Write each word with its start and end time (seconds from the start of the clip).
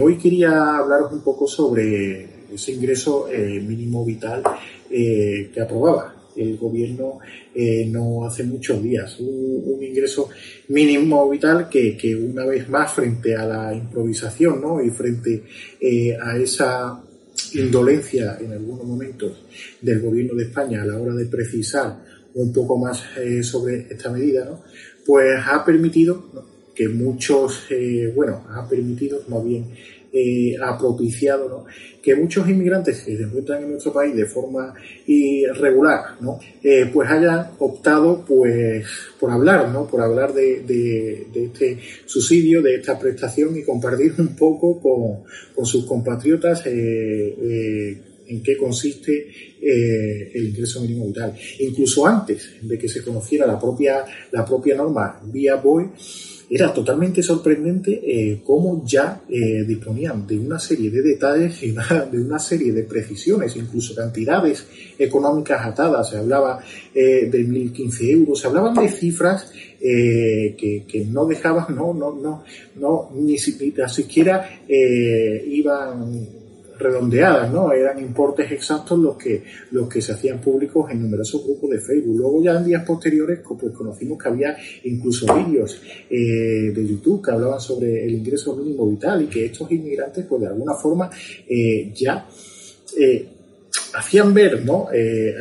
hoy 0.00 0.16
quería 0.16 0.76
hablaros 0.76 1.12
un 1.12 1.20
poco 1.20 1.46
sobre 1.46 2.46
ese 2.52 2.72
ingreso 2.72 3.28
mínimo 3.62 4.04
vital 4.04 4.42
que 4.88 5.60
aprobaba 5.60 6.14
el 6.36 6.56
gobierno 6.56 7.18
no 7.86 8.26
hace 8.26 8.44
muchos 8.44 8.82
días. 8.82 9.18
Un, 9.18 9.82
ingreso 9.82 10.28
mínimo 10.68 11.28
vital 11.30 11.68
que, 11.68 11.96
que, 11.96 12.14
una 12.14 12.44
vez 12.44 12.68
más 12.68 12.92
frente 12.92 13.34
a 13.34 13.46
la 13.46 13.74
improvisación 13.74 14.60
¿no? 14.60 14.82
y 14.82 14.90
frente 14.90 15.44
a 16.22 16.36
esa 16.36 17.02
indolencia 17.54 18.38
en 18.40 18.52
algunos 18.52 18.84
momentos 18.84 19.32
del 19.80 20.00
gobierno 20.00 20.34
de 20.34 20.44
España 20.44 20.82
a 20.82 20.86
la 20.86 20.98
hora 20.98 21.14
de 21.14 21.26
precisar 21.26 22.02
un 22.34 22.52
poco 22.52 22.78
más 22.78 23.02
eh, 23.18 23.42
sobre 23.42 23.86
esta 23.90 24.10
medida, 24.10 24.44
¿no? 24.44 24.62
pues 25.04 25.40
ha 25.46 25.64
permitido 25.64 26.50
que 26.76 26.88
muchos, 26.88 27.64
eh, 27.70 28.12
bueno, 28.14 28.44
ha 28.50 28.68
permitido 28.68 29.22
más 29.28 29.42
bien 29.42 29.64
eh, 30.12 30.54
ha 30.62 30.78
propiciado 30.78 31.48
¿no? 31.48 31.64
que 32.02 32.14
muchos 32.14 32.48
inmigrantes 32.48 33.00
que 33.00 33.16
se 33.16 33.22
encuentran 33.22 33.62
en 33.62 33.70
nuestro 33.70 33.92
país 33.92 34.14
de 34.14 34.26
forma 34.26 34.72
irregular, 35.06 36.20
¿no? 36.20 36.38
Eh, 36.62 36.88
pues 36.92 37.10
hayan 37.10 37.48
optado 37.58 38.24
pues 38.26 38.86
por 39.18 39.30
hablar, 39.30 39.68
¿no? 39.70 39.86
por 39.86 40.00
hablar 40.00 40.32
de, 40.32 40.62
de, 40.62 41.44
este 41.44 41.78
subsidio, 42.06 42.62
de 42.62 42.76
esta 42.76 42.98
prestación 42.98 43.56
y 43.58 43.64
compartir 43.64 44.14
un 44.18 44.36
poco 44.36 44.80
con, 44.80 45.24
con 45.54 45.66
sus 45.66 45.84
compatriotas 45.84 46.64
en 46.66 48.42
qué 48.42 48.56
consiste 48.56 49.28
el 49.60 50.46
ingreso 50.46 50.80
mínimo 50.80 51.08
vital. 51.08 51.34
Incluso 51.58 52.06
antes 52.06 52.52
de 52.62 52.78
que 52.78 52.88
se 52.88 53.02
conociera 53.02 53.46
la 53.46 53.58
propia, 53.58 54.04
la 54.30 54.44
propia 54.44 54.76
norma 54.76 55.20
vía 55.24 55.56
BOE, 55.56 55.90
era 56.48 56.72
totalmente 56.72 57.22
sorprendente 57.22 58.00
eh, 58.04 58.40
cómo 58.44 58.84
ya 58.86 59.22
eh, 59.28 59.64
disponían 59.66 60.26
de 60.26 60.38
una 60.38 60.58
serie 60.58 60.90
de 60.90 61.02
detalles 61.02 61.62
y 61.62 61.72
de 62.12 62.18
una 62.18 62.38
serie 62.38 62.72
de 62.72 62.84
precisiones, 62.84 63.56
incluso 63.56 63.94
cantidades 63.94 64.66
económicas 64.98 65.66
atadas. 65.66 66.10
Se 66.10 66.18
hablaba 66.18 66.60
eh, 66.94 67.28
de 67.30 67.46
1.015 67.46 68.10
euros, 68.10 68.40
se 68.40 68.46
hablaban 68.46 68.74
de 68.74 68.88
cifras 68.88 69.50
eh, 69.80 70.54
que, 70.56 70.84
que, 70.86 71.04
no 71.04 71.26
dejaban, 71.26 71.74
no, 71.74 71.92
no, 71.92 72.12
no, 72.14 72.44
no 72.76 73.10
ni 73.14 73.38
siquiera 73.38 74.48
iban 74.68 76.35
redondeadas, 76.78 77.50
¿no? 77.52 77.72
Eran 77.72 77.98
importes 77.98 78.50
exactos 78.50 78.98
los 78.98 79.16
que, 79.16 79.42
los 79.70 79.88
que 79.88 80.00
se 80.00 80.12
hacían 80.12 80.40
públicos 80.40 80.90
en 80.90 81.02
numerosos 81.02 81.44
grupos 81.44 81.70
de 81.70 81.80
Facebook. 81.80 82.16
Luego 82.16 82.42
ya 82.42 82.56
en 82.56 82.64
días 82.64 82.84
posteriores 82.84 83.40
pues 83.58 83.72
conocimos 83.72 84.22
que 84.22 84.28
había 84.28 84.56
incluso 84.84 85.26
vídeos 85.34 85.80
eh, 86.10 86.72
de 86.74 86.86
YouTube 86.86 87.24
que 87.24 87.30
hablaban 87.30 87.60
sobre 87.60 88.04
el 88.04 88.14
ingreso 88.14 88.56
mínimo 88.56 88.88
vital 88.88 89.22
y 89.22 89.26
que 89.26 89.46
estos 89.46 89.70
inmigrantes 89.70 90.24
pues 90.26 90.42
de 90.42 90.48
alguna 90.48 90.74
forma 90.74 91.10
eh, 91.48 91.92
ya 91.94 92.26
eh, 92.98 93.28
hacían 93.94 94.34
ver 94.34 94.64
¿no? 94.64 94.88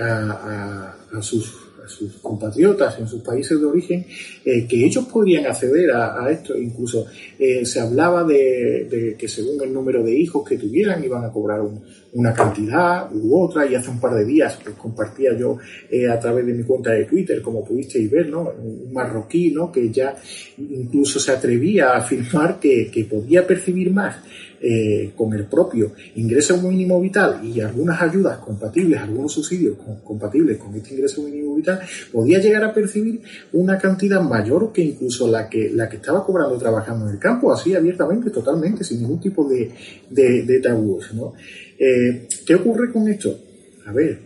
a, 0.01 0.95
a 1.13 1.21
sus 1.21 1.64
sus 1.87 2.17
compatriotas 2.21 2.99
en 2.99 3.07
sus 3.07 3.21
países 3.21 3.59
de 3.59 3.65
origen, 3.65 4.05
eh, 4.43 4.67
que 4.67 4.85
ellos 4.85 5.05
podrían 5.05 5.45
acceder 5.45 5.91
a, 5.91 6.29
esto. 6.31 6.57
Incluso 6.57 7.05
eh, 7.37 7.65
se 7.65 7.79
hablaba 7.79 8.23
de, 8.23 9.15
que 9.17 9.27
según 9.27 9.61
el 9.61 9.73
número 9.73 10.03
de 10.03 10.13
hijos 10.13 10.47
que 10.47 10.57
tuvieran 10.57 11.03
iban 11.03 11.23
a 11.23 11.31
cobrar 11.31 11.61
una 12.15 12.33
cantidad 12.33 13.09
u 13.13 13.43
otra. 13.43 13.65
Y 13.65 13.75
hace 13.75 13.89
un 13.89 13.99
par 13.99 14.15
de 14.15 14.25
días 14.25 14.57
pues, 14.63 14.75
compartía 14.75 15.37
yo 15.37 15.57
eh, 15.89 16.09
a 16.09 16.19
través 16.19 16.45
de 16.45 16.53
mi 16.53 16.63
cuenta 16.63 16.91
de 16.91 17.05
Twitter, 17.05 17.41
como 17.41 17.63
pudisteis 17.63 18.09
ver, 18.09 18.29
¿no? 18.29 18.51
un 18.57 18.91
marroquí 18.91 19.51
¿no? 19.51 19.71
que 19.71 19.91
ya 19.91 20.15
incluso 20.57 21.19
se 21.19 21.31
atrevía 21.31 21.91
a 21.91 21.97
afirmar 21.97 22.59
que, 22.59 22.89
que 22.91 23.05
podía 23.05 23.45
percibir 23.45 23.91
más 23.91 24.15
eh, 24.61 25.11
con 25.15 25.33
el 25.33 25.45
propio 25.45 25.91
ingreso 26.15 26.59
mínimo 26.61 26.99
vital 26.99 27.39
y 27.43 27.59
algunas 27.59 28.01
ayudas 28.01 28.39
compatibles, 28.39 28.99
algunos 28.99 29.33
subsidios 29.33 29.77
compatibles 30.03 30.57
con 30.57 30.73
este 30.73 30.95
ingreso 30.95 31.21
mínimo 31.21 31.55
vital, 31.55 31.81
podía 32.11 32.39
llegar 32.39 32.63
a 32.63 32.73
percibir 32.73 33.21
una 33.53 33.77
cantidad 33.77 34.21
mayor 34.21 34.71
que 34.71 34.81
incluso 34.81 35.27
la 35.27 35.49
que, 35.49 35.69
la 35.69 35.87
que 35.87 35.97
estaba 35.97 36.25
cobrando 36.25 36.57
trabajando 36.57 37.05
en 37.05 37.11
el 37.11 37.19
campo, 37.19 37.53
así 37.53 37.75
abiertamente, 37.75 38.31
totalmente, 38.31 38.83
sin 38.83 39.01
ningún 39.01 39.19
tipo 39.19 39.47
de, 39.47 39.71
de, 40.09 40.59
tabúes. 40.61 41.11
Eh, 41.77 42.27
¿Qué 42.45 42.55
ocurre 42.55 42.91
con 42.91 43.07
esto? 43.07 43.37
A 43.85 43.93
ver, 43.93 44.19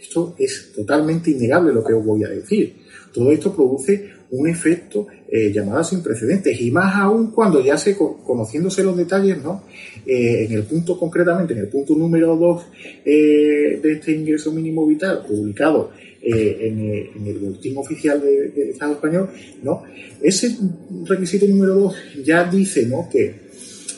esto 0.00 0.34
es 0.38 0.72
totalmente 0.74 1.30
innegable 1.30 1.72
lo 1.72 1.84
que 1.84 1.92
os 1.92 2.04
voy 2.04 2.24
a 2.24 2.28
decir. 2.28 2.74
Todo 3.12 3.30
esto 3.30 3.54
produce 3.54 4.10
un 4.32 4.48
efecto 4.48 5.06
eh, 5.28 5.52
llamada 5.52 5.84
sin 5.84 6.02
precedentes 6.02 6.58
y 6.60 6.70
más 6.70 6.96
aún 6.96 7.30
cuando 7.32 7.62
ya 7.62 7.76
se 7.76 7.96
conociéndose 7.96 8.82
los 8.82 8.96
detalles, 8.96 9.42
¿no? 9.42 9.64
Eh, 10.06 10.46
en 10.46 10.52
el 10.52 10.64
punto 10.64 10.98
concretamente, 10.98 11.52
en 11.52 11.60
el 11.60 11.68
punto 11.68 11.94
número 11.94 12.34
2 12.36 12.62
eh, 13.04 13.80
de 13.82 13.92
este 13.92 14.12
ingreso 14.12 14.50
mínimo 14.52 14.86
vital 14.86 15.24
publicado 15.26 15.90
en, 16.22 17.26
el 17.26 17.38
boletín 17.38 17.76
oficial 17.76 18.20
del 18.20 18.70
Estado 18.70 18.92
español, 18.92 19.28
¿no? 19.62 19.82
Ese 20.22 20.56
requisito 21.04 21.46
número 21.46 21.74
2 21.74 21.94
ya 22.24 22.44
dice, 22.44 22.86
¿no? 22.86 23.08
Que 23.10 23.34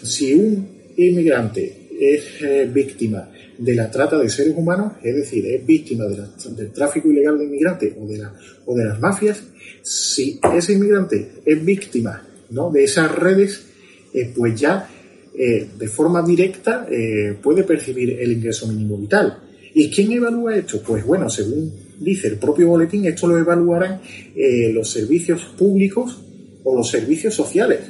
si 0.03 0.35
un 0.35 0.67
inmigrante 0.97 1.84
es 2.13 2.73
víctima 2.73 3.31
de 3.59 3.75
la 3.75 3.91
trata 3.91 4.19
de 4.19 4.29
seres 4.29 4.55
humanos, 4.57 4.95
es 5.03 5.15
decir, 5.15 5.47
es 5.47 5.65
víctima 5.65 6.05
del 6.07 6.73
tráfico 6.73 7.11
ilegal 7.11 7.39
de 7.39 7.45
inmigrantes 7.45 7.95
o 7.99 8.07
de, 8.07 8.23
o 8.67 8.77
de 8.77 8.85
las 8.85 9.01
mafias, 9.01 9.43
si 9.83 10.41
ese 10.57 10.73
inmigrante 10.73 11.29
es 11.45 11.65
víctima 11.65 12.27
¿no? 12.51 12.71
de 12.71 12.85
esas 12.85 13.15
redes, 13.15 13.67
eh, 14.13 14.33
pues 14.35 14.59
ya 14.59 14.89
eh, 15.37 15.69
de 15.79 15.89
forma 15.89 16.23
directa 16.23 16.87
eh, 16.91 17.37
puede 17.43 17.65
percibir 17.65 18.19
el 18.19 18.33
ingreso 18.33 18.67
mínimo 18.67 18.97
vital. 18.97 19.41
¿Y 19.75 19.91
quién 19.91 20.13
evalúa 20.13 20.57
esto? 20.57 20.81
Pues 20.83 21.05
bueno, 21.05 21.29
según 21.29 21.73
dice 21.99 22.29
el 22.29 22.37
propio 22.37 22.69
boletín, 22.69 23.05
esto 23.07 23.27
lo 23.27 23.37
evaluarán 23.37 24.01
los 24.73 24.89
servicios 24.89 25.45
públicos 25.59 26.23
o 26.63 26.77
los 26.77 26.89
servicios 26.89 27.35
sociales. 27.35 27.81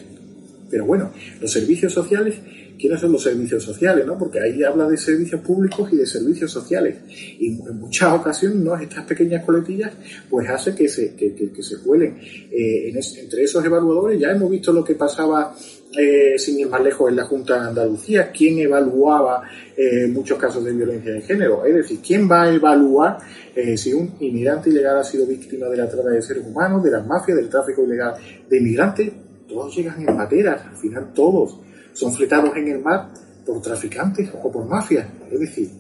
Pero 0.70 0.86
bueno, 0.86 1.12
los 1.42 1.52
servicios 1.52 1.92
sociales 1.92 2.36
quiénes 2.78 3.00
son 3.00 3.12
los 3.12 3.22
servicios 3.22 3.62
sociales, 3.62 4.06
¿no? 4.06 4.18
Porque 4.18 4.40
ahí 4.40 4.62
habla 4.62 4.88
de 4.88 4.96
servicios 4.96 5.40
públicos 5.40 5.92
y 5.92 5.96
de 5.96 6.06
servicios 6.06 6.50
sociales. 6.50 6.96
Y 7.38 7.48
en 7.48 7.78
muchas 7.78 8.12
ocasiones, 8.12 8.58
¿no? 8.58 8.76
Estas 8.76 9.04
pequeñas 9.04 9.44
coletillas, 9.44 9.92
pues 10.28 10.48
hace 10.48 10.74
que 10.74 10.88
se, 10.88 11.14
que, 11.14 11.34
que, 11.34 11.62
se 11.62 11.78
cuelen. 11.78 12.16
Eh, 12.50 12.92
entre 12.92 13.42
esos 13.42 13.64
evaluadores 13.64 14.18
ya 14.18 14.30
hemos 14.30 14.50
visto 14.50 14.72
lo 14.72 14.84
que 14.84 14.94
pasaba 14.94 15.54
eh, 15.96 16.36
sin 16.38 16.58
ir 16.58 16.68
más 16.68 16.82
lejos 16.82 17.08
en 17.08 17.16
la 17.16 17.24
Junta 17.24 17.54
de 17.54 17.68
Andalucía, 17.68 18.32
quién 18.32 18.58
evaluaba 18.58 19.42
eh, 19.76 20.08
muchos 20.08 20.36
casos 20.38 20.64
de 20.64 20.72
violencia 20.72 21.12
de 21.12 21.22
género. 21.22 21.64
Es 21.64 21.74
decir, 21.74 22.00
quién 22.04 22.28
va 22.28 22.42
a 22.42 22.52
evaluar 22.52 23.18
eh, 23.54 23.76
si 23.76 23.92
un 23.92 24.14
inmigrante 24.18 24.70
ilegal 24.70 24.98
ha 24.98 25.04
sido 25.04 25.24
víctima 25.24 25.68
de 25.68 25.76
la 25.76 25.88
trata 25.88 26.10
de 26.10 26.20
seres 26.20 26.44
humanos, 26.44 26.82
de 26.82 26.90
las 26.90 27.06
mafias, 27.06 27.36
del 27.38 27.48
tráfico 27.48 27.84
ilegal 27.84 28.14
de 28.48 28.58
inmigrantes. 28.58 29.12
Todos 29.46 29.76
llegan 29.76 30.08
en 30.08 30.16
materas, 30.16 30.62
al 30.66 30.76
final 30.76 31.12
todos 31.14 31.60
son 31.94 32.12
fletados 32.12 32.54
en 32.56 32.68
el 32.68 32.80
mar 32.80 33.08
por 33.46 33.62
traficantes 33.62 34.28
o 34.42 34.52
por 34.52 34.66
mafias. 34.66 35.06
Es 35.30 35.40
decir, 35.40 35.70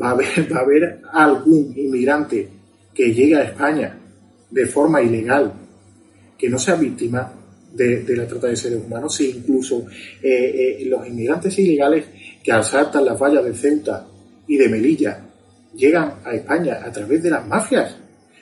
va 0.00 0.08
a 0.08 0.12
haber, 0.12 0.52
va 0.52 0.58
a 0.58 0.62
haber 0.62 1.02
algún 1.12 1.72
inmigrante 1.76 2.48
que 2.92 3.14
llegue 3.14 3.36
a 3.36 3.44
España 3.44 3.98
de 4.50 4.66
forma 4.66 5.00
ilegal, 5.00 5.52
que 6.36 6.48
no 6.48 6.58
sea 6.58 6.74
víctima 6.74 7.32
de, 7.72 8.04
la 8.16 8.26
trata 8.26 8.48
de 8.48 8.56
seres 8.56 8.82
humanos, 8.84 9.14
si 9.14 9.30
incluso 9.30 9.86
eh, 10.22 10.78
eh, 10.80 10.84
los 10.86 11.06
inmigrantes 11.06 11.58
ilegales 11.58 12.04
que 12.42 12.52
asaltan 12.52 13.04
las 13.04 13.18
vallas 13.18 13.44
de 13.44 13.54
Ceuta 13.54 14.06
y 14.46 14.56
de 14.56 14.68
Melilla 14.68 15.24
llegan 15.74 16.16
a 16.24 16.34
España 16.34 16.80
a 16.84 16.92
través 16.92 17.22
de 17.22 17.30
las 17.30 17.46
mafias, 17.46 17.96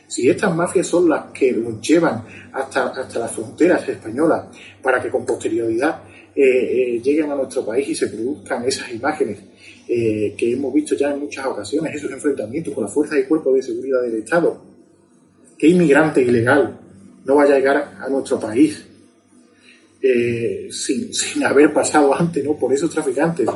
si 0.09 0.29
estas 0.29 0.53
mafias 0.55 0.89
son 0.89 1.09
las 1.09 1.27
que 1.27 1.53
los 1.53 1.81
llevan 1.81 2.25
hasta, 2.53 2.89
hasta 2.89 3.21
las 3.21 3.31
fronteras 3.31 3.89
españolas 3.89 4.47
para 4.83 5.01
que 5.01 5.09
con 5.09 5.25
posterioridad 5.25 6.03
eh, 6.33 6.95
eh, 6.95 7.01
lleguen 7.03 7.31
a 7.33 7.35
nuestro 7.35 7.67
país 7.67 7.89
y 7.89 7.95
se 7.95 8.07
produzcan 8.07 8.65
esas 8.65 8.93
imágenes 8.93 9.39
eh, 9.89 10.33
que 10.37 10.53
hemos 10.53 10.73
visto 10.73 10.95
ya 10.95 11.11
en 11.13 11.21
muchas 11.21 11.45
ocasiones, 11.45 11.97
esos 11.97 12.13
enfrentamientos 12.13 12.73
con 12.73 12.85
las 12.85 12.95
fuerzas 12.95 13.19
y 13.19 13.25
cuerpos 13.25 13.55
de 13.55 13.63
seguridad 13.63 14.03
del 14.03 14.17
Estado. 14.17 14.63
¿Qué 15.59 15.67
inmigrante 15.67 16.23
ilegal 16.23 16.79
no 17.25 17.35
vaya 17.35 17.55
a 17.55 17.59
llegar 17.59 17.97
a 17.99 18.09
nuestro 18.09 18.39
país 18.39 18.87
sin, 20.71 21.45
haber 21.45 21.73
pasado 21.73 22.15
antes 22.15 22.45
¿no? 22.45 22.57
por 22.57 22.73
esos 22.73 22.91
traficantes, 22.91 23.47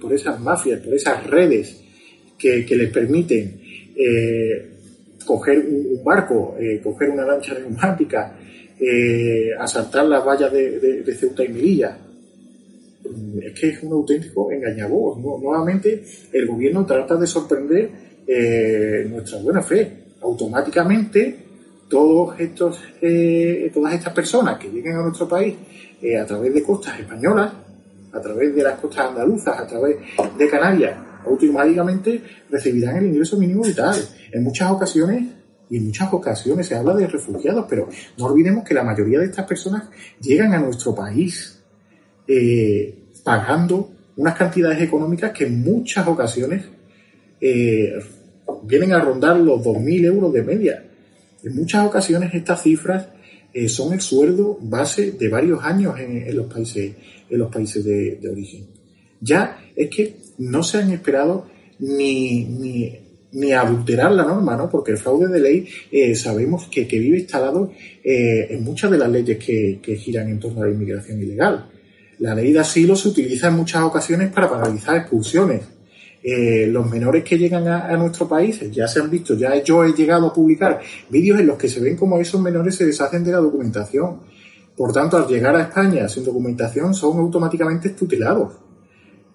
por 0.00 0.12
esas 0.12 0.40
mafias, 0.40 0.80
por 0.80 0.92
esas 0.92 1.26
redes 1.26 1.80
que, 2.36 2.66
les 2.68 2.90
permiten 2.90 3.60
coger 5.24 5.58
un, 5.60 6.04
barco, 6.04 6.56
coger 6.82 7.10
una 7.10 7.24
lancha 7.24 7.54
neumática, 7.54 8.36
eh, 8.80 9.50
asaltar 9.58 10.06
las 10.06 10.24
vallas 10.24 10.50
de, 10.52 11.14
Ceuta 11.18 11.44
y 11.44 11.48
Melilla. 11.48 11.98
Es 13.42 13.60
que 13.60 13.68
es 13.68 13.82
un 13.82 13.92
auténtico 13.92 14.50
engañabos. 14.50 15.18
Nuevamente, 15.18 16.04
el 16.32 16.46
gobierno 16.46 16.86
trata 16.86 17.16
de 17.16 17.26
sorprender 17.26 17.90
eh, 18.26 19.06
nuestra 19.10 19.38
buena 19.38 19.62
fe. 19.62 20.04
Automáticamente 20.22 21.36
todos 21.88 22.38
estos, 22.38 22.80
eh, 23.02 23.70
todas 23.74 23.94
estas 23.94 24.14
personas 24.14 24.58
que 24.58 24.68
lleguen 24.68 24.96
a 24.96 25.02
nuestro 25.02 25.28
país 25.28 25.56
a 26.18 26.24
través 26.24 26.54
de 26.54 26.62
costas 26.62 26.98
españolas, 26.98 27.52
a 28.12 28.20
través 28.20 28.54
de 28.54 28.62
las 28.62 28.78
costas 28.78 29.08
andaluzas, 29.08 29.58
a 29.58 29.66
través 29.66 29.96
de 30.38 30.48
Canarias, 30.48 30.96
automáticamente 31.26 32.22
recibirán 32.48 32.96
el 32.96 33.06
ingreso 33.06 33.36
mínimo 33.36 33.62
vital. 33.62 33.96
En 34.32 34.42
muchas 34.42 34.70
ocasiones, 34.70 35.39
y 35.70 35.76
en 35.76 35.86
muchas 35.86 36.12
ocasiones 36.12 36.66
se 36.66 36.74
habla 36.74 36.94
de 36.94 37.06
refugiados, 37.06 37.66
pero 37.68 37.88
no 38.18 38.26
olvidemos 38.26 38.64
que 38.64 38.74
la 38.74 38.82
mayoría 38.82 39.20
de 39.20 39.26
estas 39.26 39.46
personas 39.46 39.84
llegan 40.20 40.52
a 40.52 40.58
nuestro 40.58 40.94
país 40.94 41.62
eh, 42.26 42.94
pagando 43.24 43.90
unas 44.16 44.36
cantidades 44.36 44.82
económicas 44.82 45.32
que 45.32 45.46
en 45.46 45.62
muchas 45.62 46.06
ocasiones 46.06 46.64
eh, 47.40 47.92
vienen 48.64 48.92
a 48.92 49.00
rondar 49.00 49.36
los 49.36 49.60
2.000 49.62 50.04
euros 50.04 50.32
de 50.32 50.42
media. 50.42 50.84
En 51.42 51.54
muchas 51.54 51.86
ocasiones 51.86 52.34
estas 52.34 52.62
cifras 52.62 53.08
eh, 53.52 53.68
son 53.68 53.92
el 53.92 54.00
sueldo 54.00 54.58
base 54.60 55.12
de 55.12 55.28
varios 55.28 55.62
años 55.64 55.98
en, 55.98 56.36
los 56.36 56.52
países, 56.52 56.94
en 57.28 57.38
los 57.38 57.50
países 57.50 57.84
de, 57.84 58.28
origen. 58.30 58.66
Ya 59.20 59.58
es 59.74 59.88
que 59.88 60.16
no 60.38 60.62
se 60.62 60.78
han 60.78 60.90
esperado 60.90 61.46
ni, 61.78 62.44
ni, 62.44 62.98
adulterar 63.54 64.12
la 64.12 64.24
norma, 64.24 64.56
¿no? 64.56 64.68
Porque 64.68 64.92
el 64.92 64.98
fraude 64.98 65.28
de 65.28 65.40
ley 65.40 65.68
eh, 65.92 66.14
sabemos 66.14 66.68
que, 66.70 66.84
vive 66.84 67.18
instalado 67.18 67.72
en 68.02 68.64
muchas 68.64 68.90
de 68.90 68.98
las 68.98 69.10
leyes 69.10 69.38
que, 69.38 69.78
que 69.82 69.96
giran 69.96 70.28
en 70.28 70.40
torno 70.40 70.62
a 70.62 70.66
la 70.66 70.72
inmigración 70.72 71.20
ilegal. 71.22 71.66
La 72.18 72.34
ley 72.34 72.52
de 72.52 72.58
asilo 72.58 72.96
se 72.96 73.08
utiliza 73.08 73.48
en 73.48 73.54
muchas 73.54 73.82
ocasiones 73.82 74.30
para 74.30 74.50
paralizar 74.50 74.96
expulsiones. 74.96 75.62
Eh, 76.22 76.66
los 76.66 76.88
menores 76.90 77.24
que 77.24 77.38
llegan 77.38 77.66
a, 77.66 77.96
nuestro 77.96 78.28
país, 78.28 78.60
ya 78.70 78.86
se 78.86 79.00
han 79.00 79.08
visto, 79.08 79.34
ya 79.34 79.62
yo 79.62 79.84
he 79.84 79.94
llegado 79.94 80.26
a 80.26 80.32
publicar 80.32 80.78
vídeos 81.08 81.40
en 81.40 81.46
los 81.46 81.56
que 81.56 81.66
se 81.66 81.80
ven 81.80 81.96
como 81.96 82.18
esos 82.18 82.38
menores 82.40 82.74
se 82.74 82.84
deshacen 82.84 83.24
de 83.24 83.32
la 83.32 83.38
documentación. 83.38 84.20
Por 84.76 84.92
tanto, 84.92 85.16
al 85.16 85.26
llegar 85.26 85.56
a 85.56 85.62
España 85.62 86.08
sin 86.10 86.24
documentación 86.24 86.92
son 86.92 87.18
automáticamente 87.18 87.90
tutelados. 87.90 88.52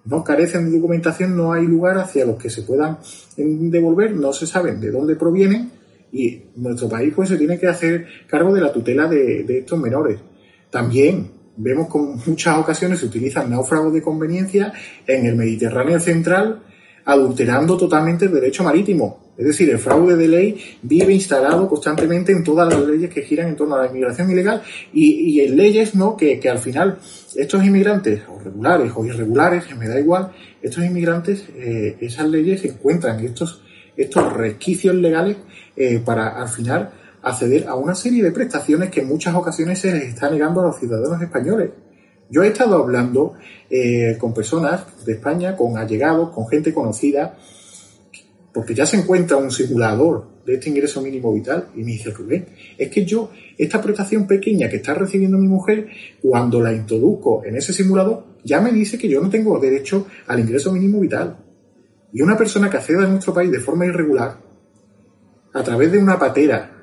No 0.06 0.22
carecen 0.24 0.70
de 0.70 0.78
documentación, 0.78 1.36
no 1.36 1.52
hay 1.52 1.66
lugar 1.66 1.98
hacia 1.98 2.24
los 2.24 2.36
que 2.36 2.48
se 2.48 2.62
puedan 2.62 2.98
devolver, 3.36 4.14
no 4.14 4.32
se 4.32 4.46
saben 4.46 4.80
de 4.80 4.90
dónde 4.90 5.16
provienen 5.16 5.70
y 6.12 6.42
nuestro 6.56 6.88
país 6.88 7.12
pues 7.14 7.28
se 7.28 7.36
tiene 7.36 7.58
que 7.58 7.66
hacer 7.66 8.06
cargo 8.26 8.54
de 8.54 8.60
la 8.60 8.72
tutela 8.72 9.08
de, 9.08 9.44
estos 9.58 9.78
menores. 9.78 10.18
También 10.70 11.30
vemos 11.56 11.88
que 11.92 11.98
en 11.98 12.20
muchas 12.26 12.58
ocasiones 12.58 13.00
se 13.00 13.06
utilizan 13.06 13.50
náufragos 13.50 13.92
de 13.92 14.02
conveniencia 14.02 14.72
en 15.06 15.26
el 15.26 15.36
Mediterráneo 15.36 15.98
central, 16.00 16.62
adulterando 17.06 17.76
totalmente 17.76 18.26
el 18.26 18.32
derecho 18.32 18.64
marítimo. 18.64 19.26
Es 19.38 19.46
decir, 19.46 19.70
el 19.70 19.78
fraude 19.78 20.16
de 20.16 20.28
ley 20.28 20.78
vive 20.82 21.12
instalado 21.12 21.68
constantemente 21.68 22.32
en 22.32 22.42
todas 22.42 22.72
las 22.72 22.84
leyes 22.86 23.12
que 23.12 23.22
giran 23.22 23.48
en 23.48 23.56
torno 23.56 23.76
a 23.76 23.82
la 23.82 23.86
inmigración 23.86 24.30
ilegal 24.30 24.62
y, 24.92 25.40
en 25.40 25.56
leyes 25.56 25.94
¿no? 25.94 26.16
Que, 26.16 26.40
al 26.48 26.58
final 26.58 26.98
estos 27.34 27.64
inmigrantes, 27.64 28.22
o 28.28 28.38
regulares 28.38 28.92
o 28.94 29.04
irregulares, 29.04 29.64
me 29.76 29.88
da 29.88 30.00
igual, 30.00 30.32
estos 30.62 30.84
inmigrantes, 30.84 31.44
eh, 31.54 31.96
esas 32.00 32.28
leyes 32.28 32.64
encuentran 32.64 33.22
estos, 33.24 33.62
estos 33.96 34.32
resquicios 34.32 34.94
legales 34.94 35.36
eh, 35.76 36.00
para 36.04 36.40
al 36.40 36.48
final 36.48 36.90
acceder 37.22 37.66
a 37.68 37.74
una 37.74 37.94
serie 37.94 38.22
de 38.22 38.32
prestaciones 38.32 38.90
que 38.90 39.00
en 39.00 39.08
muchas 39.08 39.34
ocasiones 39.34 39.78
se 39.78 39.92
les 39.92 40.04
está 40.04 40.30
negando 40.30 40.60
a 40.60 40.64
los 40.64 40.78
ciudadanos 40.78 41.20
españoles. 41.20 41.70
Yo 42.28 42.42
he 42.42 42.48
estado 42.48 42.76
hablando 42.76 43.34
eh, 43.70 44.16
con 44.18 44.34
personas 44.34 45.04
de 45.04 45.12
España, 45.12 45.56
con 45.56 45.76
allegados, 45.78 46.30
con 46.30 46.48
gente 46.48 46.74
conocida, 46.74 47.36
porque 48.52 48.74
ya 48.74 48.86
se 48.86 48.96
encuentra 48.96 49.36
un 49.36 49.50
simulador 49.50 50.26
de 50.44 50.54
este 50.54 50.70
ingreso 50.70 51.02
mínimo 51.02 51.32
vital 51.32 51.68
y 51.74 51.80
me 51.80 51.92
dice 51.92 52.10
Rubén, 52.10 52.46
es 52.78 52.88
que 52.88 53.04
yo, 53.04 53.30
esta 53.58 53.80
prestación 53.80 54.26
pequeña 54.26 54.68
que 54.68 54.76
está 54.76 54.94
recibiendo 54.94 55.38
mi 55.38 55.48
mujer, 55.48 55.88
cuando 56.22 56.60
la 56.60 56.72
introduzco 56.72 57.44
en 57.44 57.56
ese 57.56 57.72
simulador, 57.72 58.24
ya 58.44 58.60
me 58.60 58.72
dice 58.72 58.96
que 58.96 59.08
yo 59.08 59.20
no 59.20 59.28
tengo 59.28 59.58
derecho 59.58 60.06
al 60.26 60.40
ingreso 60.40 60.72
mínimo 60.72 61.00
vital. 61.00 61.36
Y 62.12 62.22
una 62.22 62.36
persona 62.36 62.70
que 62.70 62.76
acceda 62.76 63.04
a 63.04 63.08
nuestro 63.08 63.34
país 63.34 63.50
de 63.50 63.60
forma 63.60 63.86
irregular, 63.86 64.38
a 65.52 65.62
través 65.62 65.90
de 65.92 65.98
una 65.98 66.18
patera 66.18 66.76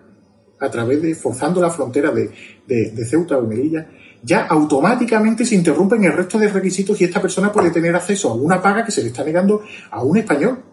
a 0.64 0.70
través 0.70 1.02
de 1.02 1.14
forzando 1.14 1.60
la 1.62 1.70
frontera 1.70 2.12
de, 2.12 2.30
de, 2.66 3.06
Ceuta 3.06 3.38
o 3.38 3.46
Melilla, 3.46 3.86
ya 4.24 4.46
automáticamente 4.48 5.46
se 5.46 5.56
interrumpen 5.56 6.04
el 6.04 6.14
resto 6.14 6.40
de 6.40 6.48
requisitos 6.48 7.00
y 7.00 7.04
esta 7.04 7.22
persona 7.22 7.52
puede 7.52 7.70
tener 7.70 7.96
acceso 7.96 8.32
a 8.32 8.36
una 8.36 8.62
paga 8.62 8.86
que 8.86 8.92
se 8.92 9.02
le 9.02 9.10
está 9.10 9.24
negando 9.24 9.62
a 9.92 10.04
un 10.04 10.18
español, 10.18 10.64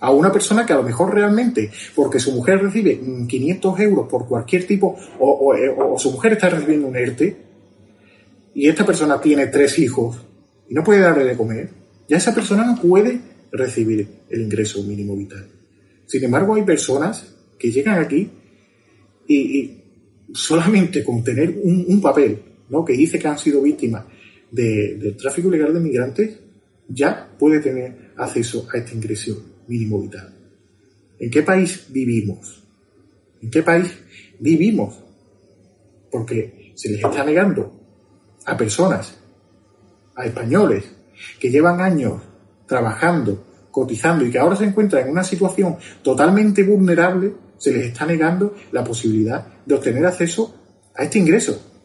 a 0.00 0.10
una 0.10 0.32
persona 0.32 0.66
que 0.66 0.72
a 0.72 0.76
lo 0.76 0.82
mejor 0.82 1.14
realmente, 1.14 1.70
porque 1.94 2.18
su 2.18 2.32
mujer 2.32 2.62
recibe 2.62 2.98
500 3.28 3.80
euros 3.80 4.08
por 4.08 4.26
cualquier 4.26 4.66
tipo, 4.66 4.96
o, 5.18 5.54
o 5.78 5.98
su 5.98 6.10
mujer 6.10 6.32
está 6.32 6.48
recibiendo 6.48 6.88
un 6.88 6.96
ERTE, 6.96 7.36
y 8.54 8.68
esta 8.68 8.86
persona 8.86 9.20
tiene 9.20 9.46
tres 9.48 9.78
hijos 9.78 10.16
y 10.68 10.74
no 10.74 10.82
puede 10.82 11.00
darle 11.00 11.24
de 11.24 11.36
comer, 11.36 11.68
ya 12.08 12.16
esa 12.16 12.34
persona 12.34 12.64
no 12.64 12.80
puede 12.80 13.20
recibir 13.52 14.08
el 14.30 14.42
ingreso 14.42 14.82
mínimo 14.82 15.14
vital. 15.14 15.46
Sin 16.06 16.24
embargo, 16.24 16.54
hay 16.54 16.62
personas 16.62 17.34
que 17.58 17.70
llegan 17.70 17.98
aquí 17.98 18.30
y, 19.28 19.82
solamente 20.32 21.04
con 21.04 21.22
tener 21.22 21.54
un, 21.62 22.00
papel 22.00 22.40
¿no? 22.68 22.84
que 22.84 22.94
dice 22.94 23.18
que 23.18 23.28
han 23.28 23.38
sido 23.38 23.62
víctimas 23.62 24.04
del 24.50 25.16
tráfico 25.16 25.48
ilegal 25.48 25.74
de 25.74 25.80
migrantes, 25.80 26.38
ya 26.88 27.34
puede 27.38 27.60
tener 27.60 28.12
acceso 28.16 28.68
a 28.72 28.78
este 28.78 28.94
ingreso 28.94 29.62
mínimo 29.66 30.00
vital. 30.00 30.32
¿En 31.18 31.30
qué 31.30 31.42
país 31.42 31.86
vivimos? 31.90 32.62
¿En 33.42 33.50
qué 33.50 33.62
país 33.62 33.92
vivimos? 34.38 35.02
Porque 36.10 36.72
se 36.74 36.90
les 36.90 37.04
está 37.04 37.24
negando 37.24 37.72
a 38.44 38.56
personas, 38.56 39.18
a 40.14 40.26
españoles, 40.26 40.84
que 41.40 41.50
llevan 41.50 41.80
años 41.80 42.22
trabajando, 42.66 43.44
cotizando 43.70 44.24
y 44.24 44.30
que 44.30 44.38
ahora 44.38 44.56
se 44.56 44.64
encuentran 44.64 45.04
en 45.04 45.12
una 45.12 45.24
situación 45.24 45.76
totalmente 46.02 46.62
vulnerable 46.62 47.32
se 47.58 47.72
les 47.72 47.86
está 47.86 48.06
negando 48.06 48.54
la 48.72 48.84
posibilidad 48.84 49.46
de 49.64 49.74
obtener 49.74 50.04
acceso 50.06 50.54
a 50.94 51.04
este 51.04 51.18
ingreso. 51.18 51.75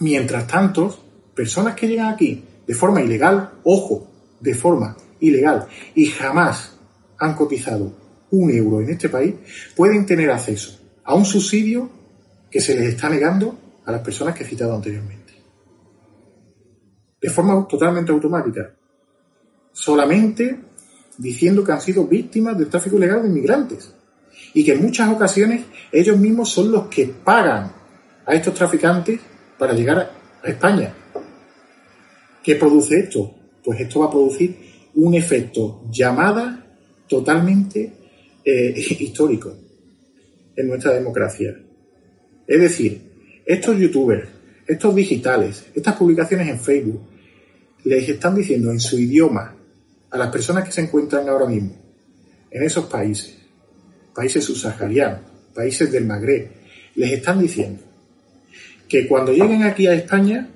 Mientras 0.00 0.46
tanto, 0.46 0.96
personas 1.34 1.74
que 1.74 1.88
llegan 1.88 2.12
aquí 2.12 2.44
de 2.66 2.74
forma 2.74 3.00
ilegal, 3.00 3.52
ojo, 3.64 4.08
de 4.40 4.54
forma 4.54 4.96
ilegal, 5.20 5.66
y 5.94 6.06
jamás 6.06 6.76
han 7.18 7.34
cotizado 7.34 7.92
un 8.30 8.50
euro 8.50 8.80
en 8.80 8.90
este 8.90 9.08
país, 9.08 9.34
pueden 9.74 10.04
tener 10.04 10.30
acceso 10.30 10.78
a 11.04 11.14
un 11.14 11.24
subsidio 11.24 11.88
que 12.50 12.60
se 12.60 12.74
les 12.74 12.88
está 12.88 13.08
negando 13.08 13.58
a 13.84 13.92
las 13.92 14.00
personas 14.00 14.34
que 14.34 14.44
he 14.44 14.46
citado 14.46 14.74
anteriormente. 14.74 15.32
De 17.20 17.30
forma 17.30 17.66
totalmente 17.66 18.12
automática. 18.12 18.74
Solamente 19.72 20.60
diciendo 21.18 21.64
que 21.64 21.72
han 21.72 21.80
sido 21.80 22.06
víctimas 22.06 22.58
del 22.58 22.68
tráfico 22.68 22.96
ilegal 22.96 23.22
de 23.22 23.28
inmigrantes 23.28 23.92
y 24.52 24.64
que 24.64 24.72
en 24.72 24.82
muchas 24.82 25.08
ocasiones 25.10 25.64
ellos 25.92 26.18
mismos 26.18 26.50
son 26.50 26.72
los 26.72 26.88
que 26.88 27.06
pagan 27.06 27.72
a 28.26 28.34
estos 28.34 28.54
traficantes 28.54 29.20
para 29.58 29.74
llegar 29.74 30.10
a 30.42 30.48
España. 30.48 30.94
¿Qué 32.42 32.54
produce 32.56 32.98
esto? 33.00 33.34
Pues 33.64 33.80
esto 33.80 34.00
va 34.00 34.06
a 34.06 34.10
producir 34.10 34.56
un 34.94 35.14
efecto 35.14 35.82
llamada 35.90 36.64
totalmente 37.08 37.92
eh, 38.44 38.74
histórico 39.00 39.54
en 40.54 40.68
nuestra 40.68 40.92
democracia. 40.92 41.56
Es 42.46 42.60
decir, 42.60 43.42
estos 43.44 43.78
youtubers, 43.78 44.28
estos 44.66 44.94
digitales, 44.94 45.66
estas 45.74 45.96
publicaciones 45.96 46.48
en 46.48 46.60
Facebook, 46.60 47.00
les 47.84 48.08
están 48.08 48.34
diciendo 48.34 48.70
en 48.70 48.80
su 48.80 48.98
idioma 48.98 49.56
a 50.10 50.18
las 50.18 50.28
personas 50.30 50.64
que 50.64 50.72
se 50.72 50.82
encuentran 50.82 51.28
ahora 51.28 51.46
mismo 51.46 51.76
en 52.50 52.62
esos 52.62 52.86
países 52.86 53.36
países 54.16 54.42
subsaharianos, 54.44 55.20
países 55.54 55.92
del 55.92 56.06
Magreb, 56.06 56.48
les 56.94 57.12
están 57.12 57.38
diciendo 57.38 57.82
que 58.88 59.06
cuando 59.06 59.32
lleguen 59.32 59.62
aquí 59.62 59.86
a 59.86 59.94
España 59.94 60.48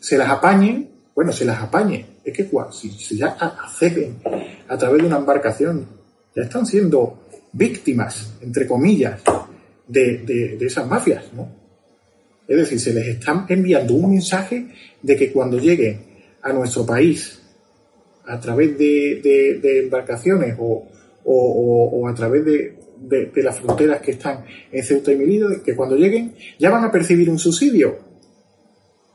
se 0.00 0.16
las 0.16 0.28
apañen, 0.28 0.88
bueno, 1.14 1.32
se 1.32 1.44
las 1.44 1.60
apañen, 1.60 2.06
es 2.24 2.32
que 2.32 2.48
si, 2.72 3.16
ya 3.16 3.28
acceden 3.28 4.18
a 4.68 4.76
través 4.76 5.02
de 5.02 5.08
una 5.08 5.18
embarcación, 5.18 5.86
ya 6.34 6.42
están 6.42 6.66
siendo 6.66 7.24
víctimas, 7.52 8.34
entre 8.40 8.66
comillas, 8.66 9.20
de, 9.86 10.18
de, 10.18 10.66
esas 10.66 10.86
mafias, 10.86 11.32
¿no? 11.32 11.48
Es 12.46 12.56
decir, 12.56 12.80
se 12.80 12.94
les 12.94 13.08
están 13.08 13.46
enviando 13.48 13.94
un 13.94 14.10
mensaje 14.10 14.68
de 15.02 15.16
que 15.16 15.32
cuando 15.32 15.58
lleguen 15.58 16.00
a 16.42 16.52
nuestro 16.52 16.86
país 16.86 17.42
a 18.26 18.38
través 18.38 18.78
de, 18.78 19.58
de 19.60 19.80
embarcaciones 19.80 20.56
o, 20.58 20.86
o, 21.30 22.08
a 22.08 22.14
través 22.14 22.44
de, 23.00 23.30
las 23.42 23.58
fronteras 23.58 24.00
que 24.00 24.12
están 24.12 24.44
en 24.70 24.84
Ceuta 24.84 25.12
y 25.12 25.16
Melilla, 25.16 25.46
que 25.64 25.76
cuando 25.76 25.96
lleguen 25.96 26.34
ya 26.58 26.70
van 26.70 26.84
a 26.84 26.90
percibir 26.90 27.30
un 27.30 27.38
subsidio. 27.38 27.98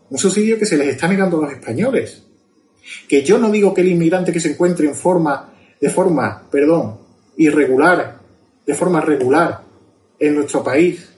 Un 0.09 0.17
subsidio 0.17 0.59
que 0.59 0.65
se 0.65 0.77
les 0.77 0.89
está 0.89 1.07
negando 1.07 1.39
a 1.39 1.45
los 1.45 1.53
españoles. 1.53 2.23
Que 3.07 3.23
yo 3.23 3.37
no 3.37 3.49
digo 3.49 3.73
que 3.73 3.81
el 3.81 3.89
inmigrante 3.89 4.31
que 4.31 4.39
se 4.39 4.51
encuentre 4.51 4.87
en 4.87 4.95
forma, 4.95 5.53
de 5.79 5.89
forma, 5.89 6.47
perdón, 6.51 6.99
irregular, 7.37 8.19
de 8.65 8.73
forma 8.73 9.01
regular 9.01 9.61
en 10.19 10.35
nuestro 10.35 10.63
país 10.63 11.09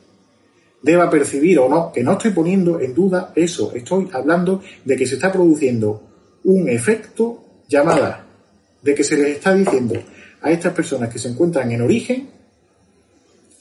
deba 0.81 1.09
percibir 1.09 1.57
o 1.57 1.67
no, 1.67 1.91
que 1.91 2.03
no 2.03 2.11
estoy 2.13 2.31
poniendo 2.31 2.79
en 2.79 2.93
duda 2.93 3.33
eso, 3.35 3.73
estoy 3.73 4.07
hablando 4.13 4.61
de 4.83 4.95
que 4.95 5.07
se 5.07 5.15
está 5.15 5.31
produciendo 5.31 6.03
un 6.43 6.69
efecto 6.69 7.43
llamada, 7.67 8.27
de 8.83 8.93
que 8.93 9.03
se 9.03 9.17
les 9.17 9.37
está 9.37 9.55
diciendo 9.55 9.95
a 10.41 10.51
estas 10.51 10.73
personas 10.73 11.11
que 11.11 11.17
se 11.17 11.27
encuentran 11.27 11.71
en 11.71 11.81
origen 11.81 12.29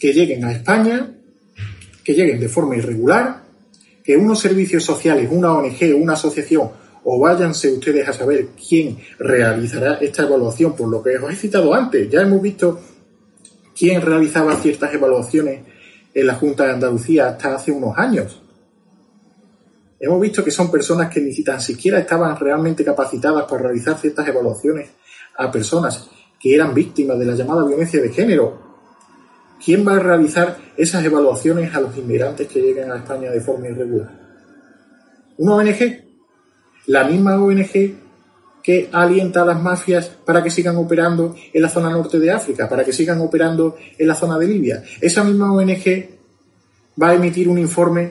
que 0.04 0.12
lleguen 0.12 0.44
a 0.44 0.52
España, 0.52 1.14
que 2.04 2.12
lleguen 2.12 2.38
de 2.38 2.50
forma 2.50 2.76
irregular, 2.76 3.42
que 4.04 4.14
unos 4.14 4.38
servicios 4.38 4.84
sociales, 4.84 5.30
una 5.32 5.54
ONG, 5.54 5.94
una 5.98 6.12
asociación, 6.12 6.72
o 7.04 7.18
váyanse 7.18 7.72
ustedes 7.72 8.06
a 8.06 8.12
saber 8.12 8.48
quién 8.48 8.98
realizará 9.18 9.94
esta 9.94 10.24
evaluación, 10.24 10.76
por 10.76 10.90
lo 10.90 11.02
que 11.02 11.16
os 11.16 11.32
he 11.32 11.36
citado 11.36 11.72
antes. 11.72 12.10
Ya 12.10 12.20
hemos 12.20 12.42
visto 12.42 12.78
quién 13.74 14.02
realizaba 14.02 14.54
ciertas 14.56 14.92
evaluaciones 14.92 15.62
en 16.12 16.26
la 16.26 16.34
Junta 16.34 16.66
de 16.66 16.72
Andalucía 16.72 17.28
hasta 17.28 17.54
hace 17.54 17.72
unos 17.72 17.96
años. 17.96 18.42
Hemos 19.98 20.20
visto 20.20 20.44
que 20.44 20.50
son 20.50 20.70
personas 20.70 21.08
que 21.08 21.22
ni 21.22 21.32
tan 21.42 21.62
siquiera 21.62 21.98
estaban 21.98 22.38
realmente 22.38 22.84
capacitadas 22.84 23.44
para 23.44 23.62
realizar 23.62 23.98
ciertas 23.98 24.28
evaluaciones 24.28 24.90
a 25.38 25.50
personas 25.50 26.10
que 26.38 26.54
eran 26.54 26.74
víctimas 26.74 27.18
de 27.18 27.24
la 27.24 27.34
llamada 27.34 27.64
violencia 27.64 28.02
de 28.02 28.10
género. 28.10 28.73
¿Quién 29.64 29.86
va 29.86 29.96
a 29.96 29.98
realizar 29.98 30.58
esas 30.76 31.02
evaluaciones 31.04 31.74
a 31.74 31.80
los 31.80 31.96
inmigrantes 31.96 32.46
que 32.48 32.60
lleguen 32.60 32.90
a 32.90 32.96
España 32.96 33.30
de 33.30 33.40
forma 33.40 33.68
irregular? 33.68 34.10
¿Una 35.38 35.54
ONG? 35.54 36.04
La 36.86 37.04
misma 37.04 37.42
ONG 37.42 37.94
que 38.62 38.88
alienta 38.92 39.42
a 39.42 39.46
las 39.46 39.62
mafias 39.62 40.08
para 40.24 40.42
que 40.42 40.50
sigan 40.50 40.76
operando 40.76 41.34
en 41.52 41.62
la 41.62 41.68
zona 41.68 41.90
norte 41.90 42.18
de 42.18 42.30
África, 42.30 42.68
para 42.68 42.84
que 42.84 42.92
sigan 42.92 43.20
operando 43.20 43.76
en 43.98 44.06
la 44.06 44.14
zona 44.14 44.38
de 44.38 44.48
Libia. 44.48 44.82
Esa 45.00 45.24
misma 45.24 45.52
ONG 45.52 46.08
va 47.00 47.10
a 47.10 47.14
emitir 47.14 47.48
un 47.48 47.58
informe 47.58 48.10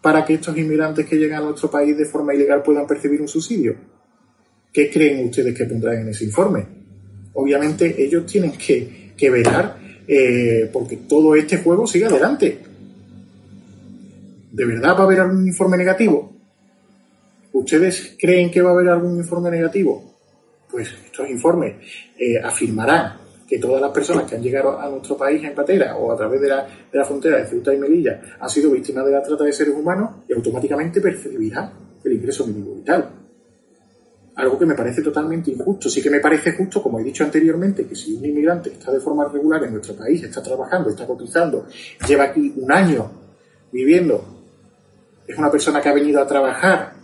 para 0.00 0.24
que 0.24 0.34
estos 0.34 0.56
inmigrantes 0.56 1.06
que 1.06 1.16
llegan 1.16 1.42
a 1.42 1.46
nuestro 1.46 1.70
país 1.70 1.96
de 1.96 2.04
forma 2.04 2.34
ilegal 2.34 2.62
puedan 2.62 2.86
percibir 2.86 3.20
un 3.20 3.28
subsidio. 3.28 3.74
¿Qué 4.72 4.88
creen 4.88 5.26
ustedes 5.26 5.56
que 5.56 5.64
pondrán 5.64 5.98
en 5.98 6.08
ese 6.08 6.24
informe? 6.24 6.66
Obviamente 7.34 8.02
ellos 8.02 8.24
tienen 8.26 8.52
que, 8.52 9.14
que 9.16 9.30
velar 9.30 9.89
eh, 10.12 10.68
porque 10.72 10.96
todo 10.96 11.36
este 11.36 11.58
juego 11.58 11.86
siga 11.86 12.08
adelante. 12.08 12.58
¿De 14.50 14.64
verdad 14.64 14.96
va 14.96 15.02
a 15.02 15.02
haber 15.04 15.20
algún 15.20 15.46
informe 15.46 15.76
negativo? 15.76 16.32
¿Ustedes 17.52 18.16
creen 18.18 18.50
que 18.50 18.60
va 18.60 18.70
a 18.70 18.72
haber 18.72 18.88
algún 18.88 19.18
informe 19.18 19.52
negativo? 19.52 20.16
Pues 20.68 20.88
estos 21.06 21.30
informes 21.30 21.76
eh, 22.18 22.40
afirmarán 22.42 23.18
que 23.48 23.58
todas 23.58 23.80
las 23.80 23.92
personas 23.92 24.28
que 24.28 24.34
han 24.34 24.42
llegado 24.42 24.80
a 24.80 24.88
nuestro 24.88 25.16
país 25.16 25.44
en 25.44 25.54
patera 25.54 25.96
o 25.96 26.10
a 26.10 26.16
través 26.16 26.40
de 26.40 26.48
la, 26.48 26.66
de 26.66 26.98
la 26.98 27.04
frontera 27.04 27.36
de 27.36 27.46
Ceuta 27.46 27.72
y 27.72 27.78
Melilla 27.78 28.20
han 28.40 28.50
sido 28.50 28.72
víctimas 28.72 29.06
de 29.06 29.12
la 29.12 29.22
trata 29.22 29.44
de 29.44 29.52
seres 29.52 29.74
humanos 29.76 30.24
y 30.28 30.32
automáticamente 30.32 31.00
percibirán 31.00 31.70
el 32.02 32.12
ingreso 32.12 32.48
mínimo 32.48 32.74
vital. 32.74 33.19
Algo 34.36 34.58
que 34.58 34.66
me 34.66 34.74
parece 34.74 35.02
totalmente 35.02 35.50
injusto. 35.50 35.88
Sí 35.88 36.02
que 36.02 36.10
me 36.10 36.20
parece 36.20 36.52
justo, 36.52 36.82
como 36.82 36.98
he 36.98 37.04
dicho 37.04 37.24
anteriormente, 37.24 37.86
que 37.86 37.94
si 37.94 38.14
un 38.14 38.24
inmigrante 38.24 38.70
está 38.70 38.92
de 38.92 39.00
forma 39.00 39.28
regular 39.28 39.64
en 39.64 39.72
nuestro 39.72 39.94
país, 39.94 40.22
está 40.22 40.42
trabajando, 40.42 40.90
está 40.90 41.06
cotizando, 41.06 41.66
lleva 42.06 42.24
aquí 42.24 42.54
un 42.56 42.70
año 42.72 43.10
viviendo, 43.72 44.24
es 45.26 45.36
una 45.36 45.50
persona 45.50 45.80
que 45.80 45.88
ha 45.88 45.94
venido 45.94 46.20
a 46.20 46.26
trabajar 46.26 47.00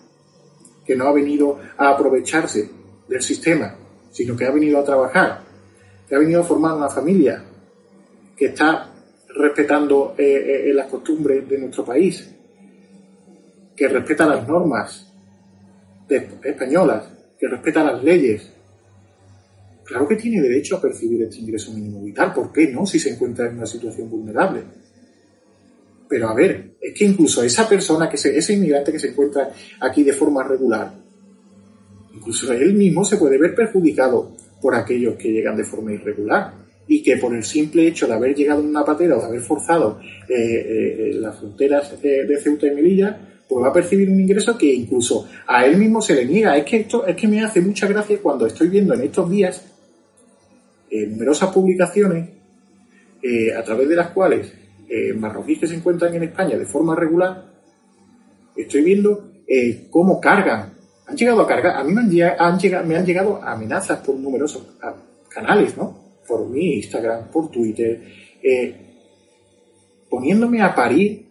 que 0.87 0.95
no 0.95 1.09
ha 1.09 1.13
venido 1.13 1.59
a 1.77 1.91
aprovecharse 1.91 2.71
del 3.09 3.21
sistema, 3.21 3.75
sino 4.11 4.37
que 4.37 4.45
ha 4.45 4.53
venido 4.53 4.79
a 4.79 4.85
trabajar, 4.85 5.43
que 6.09 6.15
ha 6.15 6.19
venido 6.19 6.41
a 6.41 6.45
formar 6.45 6.75
una 6.75 6.89
familia, 6.89 7.43
que 8.37 8.47
está 8.47 8.93
respetando 9.29 10.15
eh, 10.17 10.69
eh, 10.69 10.73
las 10.73 10.87
costumbres 10.87 11.49
de 11.49 11.59
nuestro 11.59 11.85
país, 11.85 12.33
que 13.77 13.89
respeta 13.89 14.27
las 14.27 14.47
normas 14.47 15.13
españolas, 16.09 17.11
que 17.39 17.49
respeta 17.49 17.85
las 17.85 18.03
leyes. 18.03 18.53
Claro 19.85 20.09
que 20.09 20.17
tiene 20.17 20.41
derecho 20.41 20.77
a 20.77 20.81
percibir 20.81 21.23
este 21.23 21.39
ingreso 21.39 21.73
mínimo 21.73 22.03
vital. 22.03 22.33
¿Por 22.33 22.53
qué 22.53 22.69
no? 22.69 22.87
Si 22.87 22.99
se 22.99 23.11
encuentra 23.11 23.49
en 23.49 23.57
una 23.57 23.67
situación 23.67 24.11
vulnerable. 24.11 24.63
Pero 26.09 26.29
a 26.29 26.35
ver, 26.35 26.77
es 26.81 26.95
que 26.95 27.05
incluso 27.05 27.43
esa 27.43 27.69
persona, 27.69 28.09
que 28.09 28.17
ese 28.17 28.53
inmigrante 28.53 28.93
que 28.93 28.99
se 28.99 29.09
encuentra 29.09 29.51
aquí 29.81 30.03
de 30.03 30.13
forma 30.13 30.43
regular, 30.43 30.95
incluso 32.15 32.53
él 32.53 32.75
mismo 32.75 33.05
se 33.05 33.17
puede 33.17 33.39
ver 33.39 33.55
perjudicado 33.55 34.37
por 34.61 34.75
aquellos 34.75 35.17
que 35.17 35.31
llegan 35.31 35.57
de 35.57 35.65
forma 35.65 35.93
irregular 35.93 36.67
y 36.89 37.03
que 37.03 37.17
por 37.17 37.35
el 37.35 37.45
simple 37.45 37.87
hecho 37.87 38.07
de 38.07 38.15
haber 38.15 38.35
llegado 38.35 38.61
en 38.61 38.69
una 38.69 38.85
patera 38.85 39.17
o 39.17 39.21
de 39.21 39.27
haber 39.27 39.41
forzado 39.41 40.01
eh, 40.29 40.35
eh, 40.37 41.15
las 41.15 41.39
fronteras 41.39 42.01
de, 42.01 42.39
Ceuta 42.43 42.67
y 42.67 42.75
Melilla, 42.75 43.36
pues 43.49 43.65
va 43.65 43.69
a 43.69 43.73
percibir 43.73 44.11
un 44.11 44.21
ingreso 44.21 44.57
que 44.59 44.73
incluso 44.73 45.29
a 45.47 45.65
él 45.65 45.77
mismo 45.77 46.01
se 46.01 46.15
le 46.15 46.25
niega. 46.25 46.57
Es 46.57 46.65
que 46.65 46.79
esto 46.79 47.07
es 47.07 47.17
que 47.17 47.29
me 47.29 47.43
hace 47.43 47.61
mucha 47.61 47.87
gracia 47.87 48.19
cuando 48.23 48.47
estoy 48.47 48.69
viendo 48.69 48.95
en 48.95 49.03
estos 49.03 49.31
días 49.31 49.65
eh, 50.91 51.07
numerosas 51.07 51.53
publicaciones 51.53 52.31
a 53.59 53.63
través 53.65 53.89
de 53.89 53.97
las 53.97 54.11
cuales 54.11 54.53
eh, 54.89 55.13
marroquíes 55.15 55.59
que 55.59 55.67
se 55.67 55.75
encuentran 55.75 56.15
en 56.15 56.23
España 56.23 56.57
de 56.57 56.65
forma 56.65 56.95
regular, 56.95 57.45
estoy 58.55 58.83
viendo 58.83 59.33
eh, 59.49 59.89
cómo 59.91 60.21
cargan. 60.21 60.75
Han 61.09 61.17
llegado 61.17 61.41
a 61.41 61.47
cargar, 61.47 61.77
a 61.77 61.83
mí 61.83 61.93
me 61.93 62.03
han, 62.03 62.11
llegado, 62.59 62.87
me 62.87 62.97
han 62.97 63.05
llegado 63.05 63.43
amenazas 63.43 63.99
por 64.01 64.15
numerosos 64.15 64.63
canales, 65.29 65.77
¿no? 65.77 66.21
Por 66.27 66.49
mi 66.49 66.75
Instagram, 66.77 67.29
por 67.33 67.51
Twitter, 67.51 68.01
eh, 68.43 68.75
poniéndome 70.09 70.63
a 70.63 70.73
parir 70.73 71.26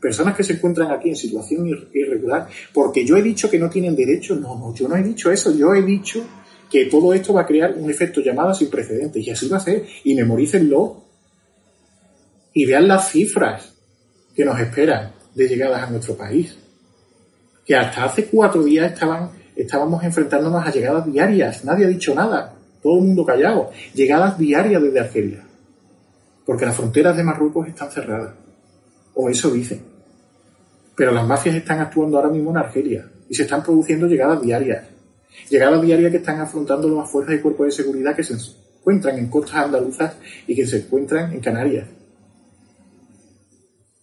personas 0.00 0.36
que 0.36 0.44
se 0.44 0.54
encuentran 0.54 0.90
aquí 0.90 1.08
en 1.08 1.16
situación 1.16 1.66
irregular, 1.92 2.48
porque 2.72 3.04
yo 3.04 3.16
he 3.16 3.22
dicho 3.22 3.50
que 3.50 3.58
no 3.58 3.68
tienen 3.68 3.96
derecho, 3.96 4.36
no, 4.36 4.56
no, 4.58 4.74
yo 4.74 4.88
no 4.88 4.96
he 4.96 5.02
dicho 5.02 5.30
eso, 5.30 5.54
yo 5.54 5.74
he 5.74 5.82
dicho 5.82 6.24
que 6.70 6.86
todo 6.86 7.12
esto 7.12 7.32
va 7.32 7.42
a 7.42 7.46
crear 7.46 7.74
un 7.74 7.90
efecto 7.90 8.20
llamada 8.20 8.54
sin 8.54 8.70
precedentes, 8.70 9.26
y 9.26 9.30
así 9.30 9.48
va 9.48 9.56
a 9.56 9.60
ser, 9.60 9.84
y 10.04 10.14
memorícenlo, 10.14 11.02
y 12.52 12.66
vean 12.66 12.88
las 12.88 13.10
cifras 13.10 13.74
que 14.34 14.44
nos 14.44 14.58
esperan 14.60 15.12
de 15.34 15.48
llegadas 15.48 15.82
a 15.82 15.90
nuestro 15.90 16.16
país. 16.16 16.56
Que 17.64 17.76
hasta 17.76 18.04
hace 18.04 18.26
cuatro 18.26 18.64
días 18.64 18.92
estaban, 18.92 19.30
estábamos 19.54 20.02
enfrentándonos 20.02 20.66
a 20.66 20.70
llegadas 20.70 21.06
diarias. 21.06 21.64
Nadie 21.64 21.86
ha 21.86 21.88
dicho 21.88 22.14
nada. 22.14 22.54
Todo 22.82 22.98
el 22.98 23.04
mundo 23.04 23.24
callado. 23.24 23.70
Llegadas 23.94 24.38
diarias 24.38 24.82
desde 24.82 25.00
Argelia. 25.00 25.44
Porque 26.46 26.66
las 26.66 26.76
fronteras 26.76 27.16
de 27.16 27.24
Marruecos 27.24 27.68
están 27.68 27.90
cerradas. 27.90 28.34
O 29.14 29.28
eso 29.28 29.50
dicen. 29.50 29.82
Pero 30.98 31.12
las 31.12 31.24
mafias 31.24 31.54
están 31.54 31.78
actuando 31.78 32.16
ahora 32.16 32.28
mismo 32.28 32.50
en 32.50 32.56
Argelia. 32.56 33.08
Y 33.28 33.34
se 33.36 33.44
están 33.44 33.62
produciendo 33.62 34.08
llegadas 34.08 34.42
diarias. 34.42 34.84
Llegadas 35.48 35.80
diarias 35.80 36.10
que 36.10 36.16
están 36.16 36.40
afrontando 36.40 36.88
las 36.88 37.08
fuerzas 37.08 37.36
y 37.36 37.38
cuerpos 37.38 37.66
de 37.66 37.72
seguridad 37.84 38.16
que 38.16 38.24
se 38.24 38.34
encuentran 38.34 39.16
en 39.16 39.30
costas 39.30 39.66
andaluzas 39.66 40.16
y 40.48 40.56
que 40.56 40.66
se 40.66 40.78
encuentran 40.78 41.32
en 41.32 41.38
Canarias. 41.38 41.86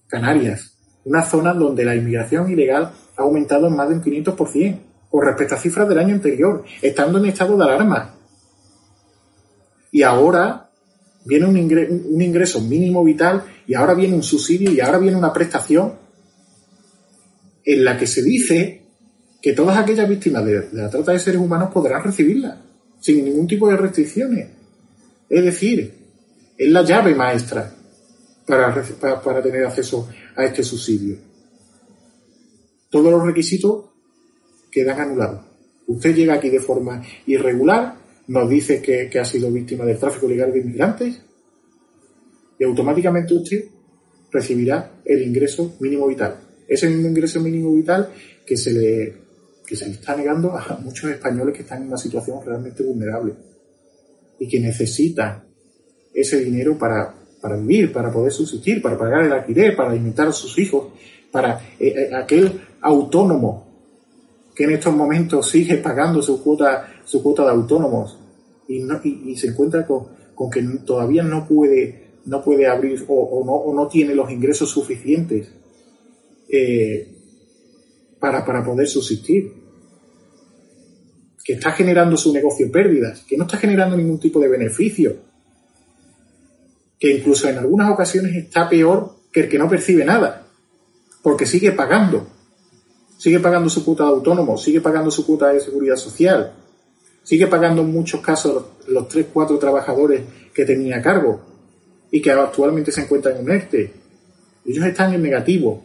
Canarias, 0.08 0.78
una 1.04 1.22
zona 1.22 1.54
donde 1.54 1.84
la 1.84 1.98
inmigración 1.98 2.50
ilegal 2.50 2.94
ha 3.18 3.22
aumentado 3.22 3.68
en 3.68 3.76
más 3.76 3.90
de 3.90 3.96
un 3.96 4.02
500% 4.02 4.80
con 5.10 5.26
respecto 5.26 5.56
a 5.56 5.58
cifras 5.58 5.90
del 5.90 6.00
año 6.00 6.16
anterior, 6.16 6.64
estando 6.82 7.18
en 7.18 7.26
estado 7.26 7.58
de 7.58 7.64
alarma. 7.66 8.16
Y 9.92 10.02
ahora 10.02 10.70
viene 11.26 11.46
un 11.46 12.22
ingreso, 12.22 12.62
mínimo 12.62 13.04
vital 13.04 13.44
y 13.68 13.74
ahora 13.74 13.94
viene 13.96 14.16
un 14.16 14.24
subsidio 14.24 14.72
y 14.72 14.80
ahora 14.80 14.98
viene 14.98 15.18
una 15.18 15.34
prestación 15.34 16.05
en 17.66 17.84
la 17.84 17.98
que 17.98 18.08
se 18.08 18.22
dice 18.22 18.82
que 19.42 19.54
todas 19.54 19.78
aquellas 19.78 20.08
víctimas 20.08 20.46
de, 20.46 20.70
la 20.74 20.90
trata 20.90 21.12
de 21.12 21.20
seres 21.20 21.42
humanos 21.42 21.70
podrán 21.74 22.04
recibirla 22.04 22.62
sin 23.00 23.26
ningún 23.26 23.48
tipo 23.48 23.70
de 23.70 23.78
restricciones. 23.78 24.50
Es 25.30 25.44
decir, 25.44 25.94
es 26.58 26.72
la 26.72 26.84
llave 26.84 27.14
maestra 27.14 27.76
para, 28.46 28.74
para, 29.22 29.42
tener 29.42 29.66
acceso 29.66 30.08
a 30.36 30.46
este 30.46 30.64
subsidio. 30.64 31.18
Todos 32.90 33.12
los 33.12 33.24
requisitos 33.24 33.86
quedan 34.72 35.00
anulados. 35.00 35.42
Usted 35.88 36.16
llega 36.16 36.36
aquí 36.36 36.50
de 36.50 36.60
forma 36.60 37.02
irregular, 37.28 37.96
nos 38.28 38.50
dice 38.50 38.82
que, 38.82 39.20
ha 39.20 39.26
sido 39.26 39.52
víctima 39.52 39.86
del 39.86 40.00
tráfico 40.00 40.28
ilegal 40.28 40.52
de 40.52 40.60
inmigrantes 40.60 41.22
y 42.58 42.64
automáticamente 42.64 43.34
usted 43.34 43.66
recibirá 44.32 45.02
el 45.06 45.22
ingreso 45.22 45.76
mínimo 45.80 46.08
vital. 46.08 46.45
Ese 46.68 46.90
mismo 46.90 47.10
ingreso 47.10 47.40
mínimo 47.40 47.74
vital 47.74 48.10
que 48.46 48.58
se 48.58 48.72
le, 48.72 49.18
que 49.66 49.76
se 49.76 49.86
le 49.86 49.94
está 49.94 50.16
negando 50.16 50.52
a 50.52 50.78
muchos 50.82 51.12
españoles 51.12 51.56
que 51.56 51.62
están 51.62 51.82
en 51.82 51.90
una 51.90 51.98
situación 51.98 52.40
realmente 52.46 52.84
vulnerable 52.84 53.34
y 54.40 54.48
que 54.48 54.60
necesitan 54.60 55.44
ese 56.14 56.40
dinero 56.40 56.78
para 56.78 57.26
para 57.46 57.58
vivir, 57.58 57.94
para 57.94 58.12
poder 58.12 58.32
subsistir, 58.32 58.82
para 58.82 58.98
pagar 58.98 59.24
el 59.24 59.32
alquiler, 59.32 59.76
para 59.76 59.92
alimentar 59.92 60.28
a 60.28 60.32
sus 60.32 60.58
hijos, 60.58 60.88
para 61.32 61.62
eh, 61.80 61.94
eh, 61.96 62.10
aquel 62.16 62.60
autónomo 62.82 63.68
que 64.56 64.64
en 64.64 64.72
estos 64.72 64.96
momentos 64.96 65.48
sigue 65.48 65.78
pagando 65.78 66.24
su 66.24 66.42
cuota, 66.42 66.88
su 67.06 67.22
cuota 67.22 67.44
de 67.44 67.52
autónomos 67.52 68.18
y, 68.68 69.36
se 69.36 69.50
encuentra 69.50 69.86
con, 69.86 70.08
que 70.50 70.64
todavía 70.84 71.22
no 71.22 71.48
puede 71.48 72.06
no 72.26 72.44
puede 72.44 72.66
abrir 72.68 73.06
o, 73.08 73.72
no, 73.76 73.88
tiene 73.90 74.16
los 74.16 74.32
ingresos 74.32 74.72
suficientes 74.72 75.48
eh, 76.50 77.12
para, 78.20 78.46
para 78.46 78.64
poder 78.64 78.88
subsistir, 78.88 79.54
que 81.44 81.54
está 81.54 81.72
generando 81.72 82.18
su 82.18 82.34
negocio 82.34 82.72
pérdidas, 82.72 83.24
que 83.28 83.38
no 83.38 83.44
está 83.44 83.58
generando 83.58 83.96
ningún 83.96 84.20
tipo 84.20 84.40
de 84.40 84.48
beneficio, 84.48 85.16
que 87.00 87.18
incluso 87.18 87.48
en 87.48 87.60
algunas 87.60 87.92
ocasiones 87.92 88.36
está 88.36 88.68
peor 88.68 89.16
que 89.32 89.42
el 89.42 89.50
que 89.50 89.60
no 89.60 89.70
percibe 89.70 90.04
nada, 90.06 90.48
porque 91.22 91.46
sigue 91.46 91.72
pagando, 91.72 92.28
sigue 93.18 93.40
pagando 93.40 93.70
su 93.70 93.86
cuota 93.86 94.06
de 94.06 94.10
autónomo, 94.10 94.58
sigue 94.58 94.82
pagando 94.82 95.12
su 95.12 95.26
cuota 95.26 95.54
de 95.54 95.60
seguridad 95.60 95.98
social, 95.98 96.54
sigue 97.24 97.48
pagando 97.48 97.82
en 97.82 97.92
muchos 97.92 98.22
casos 98.22 98.64
los, 98.88 99.08
tres, 99.08 99.28
cuatro 99.34 99.58
trabajadores 99.58 100.22
que 100.54 100.66
tenía 100.66 100.98
a 100.98 101.02
cargo 101.02 101.42
y 102.12 102.22
que 102.22 102.32
actualmente 102.32 102.92
se 102.92 103.02
encuentran 103.02 103.38
en 103.38 103.50
ERTE. 103.50 103.94
Ellos 104.66 104.86
están 104.86 105.14
en 105.14 105.22
negativo. 105.22 105.84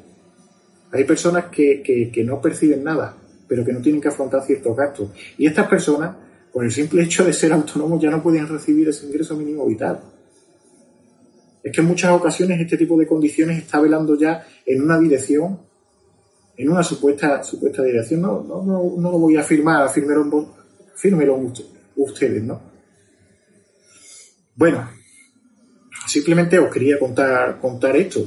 Hay 0.92 1.04
personas 1.04 1.47
que, 1.47 2.23
no 2.25 2.40
perciben 2.40 2.82
nada, 2.82 3.16
pero 3.47 3.64
que 3.64 3.73
no 3.73 3.80
tienen 3.80 4.00
que 4.00 4.09
afrontar 4.09 4.42
ciertos 4.42 4.76
gastos. 4.76 5.11
Y 5.38 5.47
estas 5.47 5.68
personas, 5.68 6.16
por 6.52 6.64
el 6.64 6.73
simple 6.73 7.02
hecho 7.02 7.25
de 7.25 7.32
ser 7.32 7.52
autónomos, 7.52 8.02
ya 8.02 8.11
no 8.11 8.23
pueden 8.23 8.49
recibir 8.49 8.88
ese 8.88 9.06
ingreso 9.06 9.37
mínimo 9.37 9.66
vital. 9.66 10.00
Es 11.62 11.73
que 11.73 11.80
en 11.80 11.87
muchas 11.87 12.11
ocasiones 12.12 12.61
este 12.61 12.76
tipo 12.76 12.99
de 12.99 13.06
condiciones 13.06 13.59
está 13.59 13.80
velando 13.80 14.18
ya 14.18 14.44
en 14.66 14.82
una 14.82 14.99
dirección, 14.99 15.61
en 16.56 16.68
una 16.68 16.82
supuesta, 16.82 17.42
supuesta 17.44 17.82
dirección. 17.82 18.23
No, 18.23 18.42
no, 18.42 18.62
no, 18.64 19.11
lo 19.11 19.18
voy 19.18 19.37
a 19.37 19.40
afirmar, 19.40 19.82
afírmelo, 19.85 20.44
ustedes, 21.97 22.42
¿no? 22.42 22.61
Bueno, 24.56 24.90
simplemente 26.06 26.59
os 26.59 26.73
quería 26.73 26.99
contar, 26.99 27.61
contar 27.61 27.97
esto. 27.97 28.25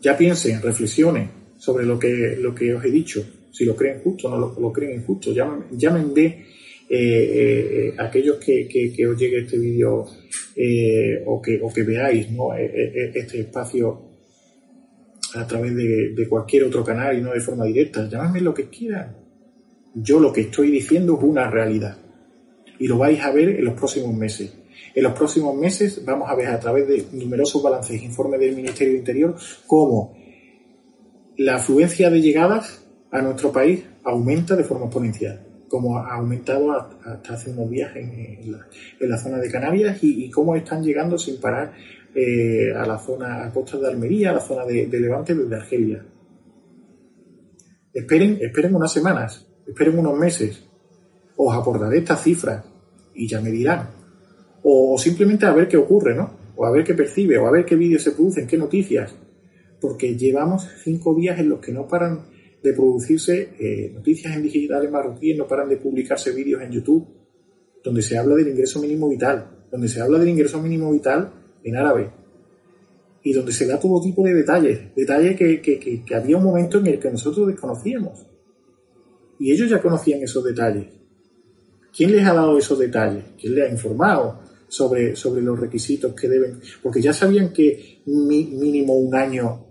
Ya 0.00 0.16
piensen, 0.16 0.60
reflexionen 0.60 1.45
sobre 1.56 1.84
lo 1.84 1.98
que, 1.98 2.36
lo 2.40 2.54
que 2.54 2.74
os 2.74 2.84
he 2.84 2.90
dicho. 2.90 3.24
Si 3.50 3.64
lo 3.64 3.74
creen 3.74 4.00
justo 4.00 4.28
o 4.28 4.30
no 4.30 4.54
lo, 4.58 4.72
creen 4.72 5.00
injusto. 5.00 5.32
Llámenme 5.32 6.24
eh, 6.88 7.88
eh, 7.88 7.94
aquellos 7.98 8.36
que, 8.36 8.68
que, 8.68 9.06
os 9.06 9.18
llegue 9.18 9.40
este 9.40 9.58
vídeo 9.58 10.06
eh, 10.54 11.22
o, 11.26 11.40
que, 11.40 11.58
o 11.62 11.72
que 11.72 11.82
veáis 11.82 12.30
¿no? 12.30 12.54
este 12.54 13.40
espacio 13.40 14.06
a 15.34 15.46
través 15.46 15.74
de, 15.74 16.26
cualquier 16.28 16.64
otro 16.64 16.84
canal 16.84 17.18
y 17.18 17.22
no 17.22 17.32
de 17.32 17.40
forma 17.40 17.64
directa, 17.64 18.08
llamadme 18.08 18.40
lo 18.40 18.54
que 18.54 18.68
quieran. 18.68 19.16
Yo 19.94 20.20
lo 20.20 20.32
que 20.32 20.42
estoy 20.42 20.70
diciendo 20.70 21.16
es 21.16 21.24
una 21.24 21.50
realidad 21.50 21.98
y 22.78 22.86
lo 22.86 22.98
vais 22.98 23.20
a 23.20 23.32
ver 23.32 23.48
en 23.50 23.64
los 23.64 23.74
próximos 23.74 24.14
meses. 24.14 24.52
En 24.94 25.02
los 25.02 25.12
próximos 25.12 25.54
meses 25.56 26.04
vamos 26.04 26.30
a 26.30 26.34
ver 26.34 26.48
a 26.48 26.60
través 26.60 26.86
de 26.88 27.04
numerosos 27.12 27.62
balances 27.62 28.00
e 28.00 28.04
informes 28.04 28.40
del 28.40 28.54
Ministerio 28.54 28.92
de 28.92 28.98
Interior 28.98 29.36
cómo 29.66 30.15
la 31.38 31.56
afluencia 31.56 32.10
de 32.10 32.20
llegadas 32.20 32.86
a 33.10 33.22
nuestro 33.22 33.52
país 33.52 33.84
aumenta 34.04 34.56
de 34.56 34.64
forma 34.64 34.86
exponencial 34.86 35.46
como 35.68 35.98
ha 35.98 36.14
aumentado 36.14 36.72
hasta 36.72 37.34
hace 37.34 37.50
unos 37.50 37.70
días 37.70 37.94
en, 37.96 38.52
la, 39.00 39.18
zona 39.18 39.38
de 39.38 39.50
Canarias 39.50 39.98
y, 40.02 40.30
cómo 40.30 40.54
están 40.56 40.82
llegando 40.82 41.18
sin 41.18 41.40
parar 41.40 41.72
eh, 42.14 42.72
a 42.74 42.86
la 42.86 42.98
zona, 42.98 43.44
a 43.44 43.52
costas 43.52 43.80
de 43.80 43.88
Almería, 43.88 44.30
a 44.30 44.34
la 44.34 44.40
zona 44.40 44.64
de, 44.64 44.88
Levante 44.88 45.34
desde 45.34 45.56
Argelia. 45.56 46.04
Esperen, 47.92 48.38
esperen 48.40 48.74
unas 48.74 48.92
semanas, 48.92 49.46
esperen 49.66 49.98
unos 49.98 50.18
meses. 50.18 50.62
Os 51.36 51.54
aportaré 51.54 51.98
estas 51.98 52.22
cifras 52.22 52.64
y 53.14 53.28
ya 53.28 53.40
me 53.40 53.50
dirán. 53.50 53.90
O 54.62 54.96
simplemente 54.98 55.46
a 55.46 55.52
ver 55.52 55.68
qué 55.68 55.76
ocurre, 55.76 56.14
¿no? 56.14 56.30
O 56.56 56.64
a 56.64 56.70
ver 56.70 56.84
qué 56.84 56.94
percibe, 56.94 57.38
o 57.38 57.46
a 57.46 57.50
ver 57.50 57.64
qué 57.64 57.76
vídeos 57.76 58.02
se 58.02 58.12
producen, 58.12 58.46
qué 58.46 58.56
noticias. 58.56 59.14
Porque 59.86 60.16
llevamos 60.16 60.68
cinco 60.82 61.14
días 61.14 61.38
en 61.38 61.48
los 61.48 61.60
que 61.60 61.70
no 61.70 61.86
paran 61.86 62.26
de 62.60 62.72
producirse 62.72 63.50
eh, 63.60 63.92
noticias 63.94 64.34
en 64.34 64.42
digitales 64.42 64.90
marroquíes, 64.90 65.38
no 65.38 65.46
paran 65.46 65.68
de 65.68 65.76
publicarse 65.76 66.32
vídeos 66.32 66.60
en 66.60 66.72
YouTube 66.72 67.06
donde 67.84 68.02
se 68.02 68.18
habla 68.18 68.34
del 68.34 68.48
ingreso 68.48 68.80
mínimo 68.80 69.08
vital, 69.08 69.68
donde 69.70 69.86
se 69.86 70.00
habla 70.00 70.18
del 70.18 70.30
ingreso 70.30 70.60
mínimo 70.60 70.90
vital 70.90 71.32
en 71.62 71.76
árabe 71.76 72.10
y 73.22 73.32
donde 73.32 73.52
se 73.52 73.64
da 73.64 73.78
todo 73.78 74.00
tipo 74.00 74.24
de 74.24 74.34
detalles, 74.34 74.92
detalles 74.96 75.36
que, 75.36 75.60
que 75.60 76.14
había 76.16 76.36
un 76.36 76.42
momento 76.42 76.78
en 76.78 76.88
el 76.88 76.98
que 76.98 77.12
nosotros 77.12 77.46
desconocíamos. 77.46 78.26
Y 79.38 79.52
ellos 79.52 79.70
ya 79.70 79.80
conocían 79.80 80.20
esos 80.20 80.42
detalles. 80.42 80.86
¿Quién 81.96 82.10
les 82.10 82.26
ha 82.26 82.34
dado 82.34 82.58
esos 82.58 82.76
detalles? 82.76 83.22
¿Quién 83.40 83.54
les 83.54 83.68
ha 83.68 83.72
informado 83.72 84.40
sobre, 84.66 85.14
sobre 85.14 85.42
los 85.42 85.58
requisitos 85.58 86.12
que 86.12 86.28
deben? 86.28 86.58
Porque 86.82 87.00
ya 87.00 87.12
sabían 87.12 87.52
que 87.52 88.02
mínimo 88.06 88.96
un 88.96 89.14
año 89.14 89.65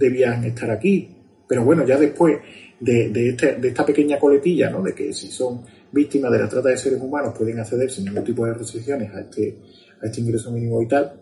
debían 0.00 0.42
estar 0.44 0.70
aquí, 0.70 1.08
pero 1.46 1.62
bueno, 1.64 1.84
ya 1.86 1.98
después 1.98 2.38
este, 2.80 3.10
de, 3.10 3.68
esta 3.68 3.84
pequeña 3.84 4.18
coletilla, 4.18 4.70
¿no? 4.70 4.82
De 4.82 4.94
que 4.94 5.12
si 5.12 5.30
son 5.30 5.62
víctimas 5.92 6.32
de 6.32 6.38
la 6.38 6.48
trata 6.48 6.70
de 6.70 6.78
seres 6.78 7.00
humanos 7.00 7.34
pueden 7.36 7.58
acceder 7.58 7.90
sin 7.90 8.06
ningún 8.06 8.24
tipo 8.24 8.46
de 8.46 8.54
restricciones 8.54 9.14
a 9.14 9.20
este, 9.20 9.58
a 10.02 10.06
este 10.06 10.20
ingreso 10.22 10.50
mínimo 10.50 10.80
vital, 10.80 11.20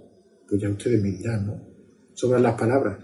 pues 0.48 0.60
ya 0.60 0.68
ustedes 0.68 1.02
me 1.02 1.10
dirán, 1.10 1.46
¿no? 1.46 1.60
Sobre 2.14 2.40
las 2.40 2.54
palabras. 2.54 2.98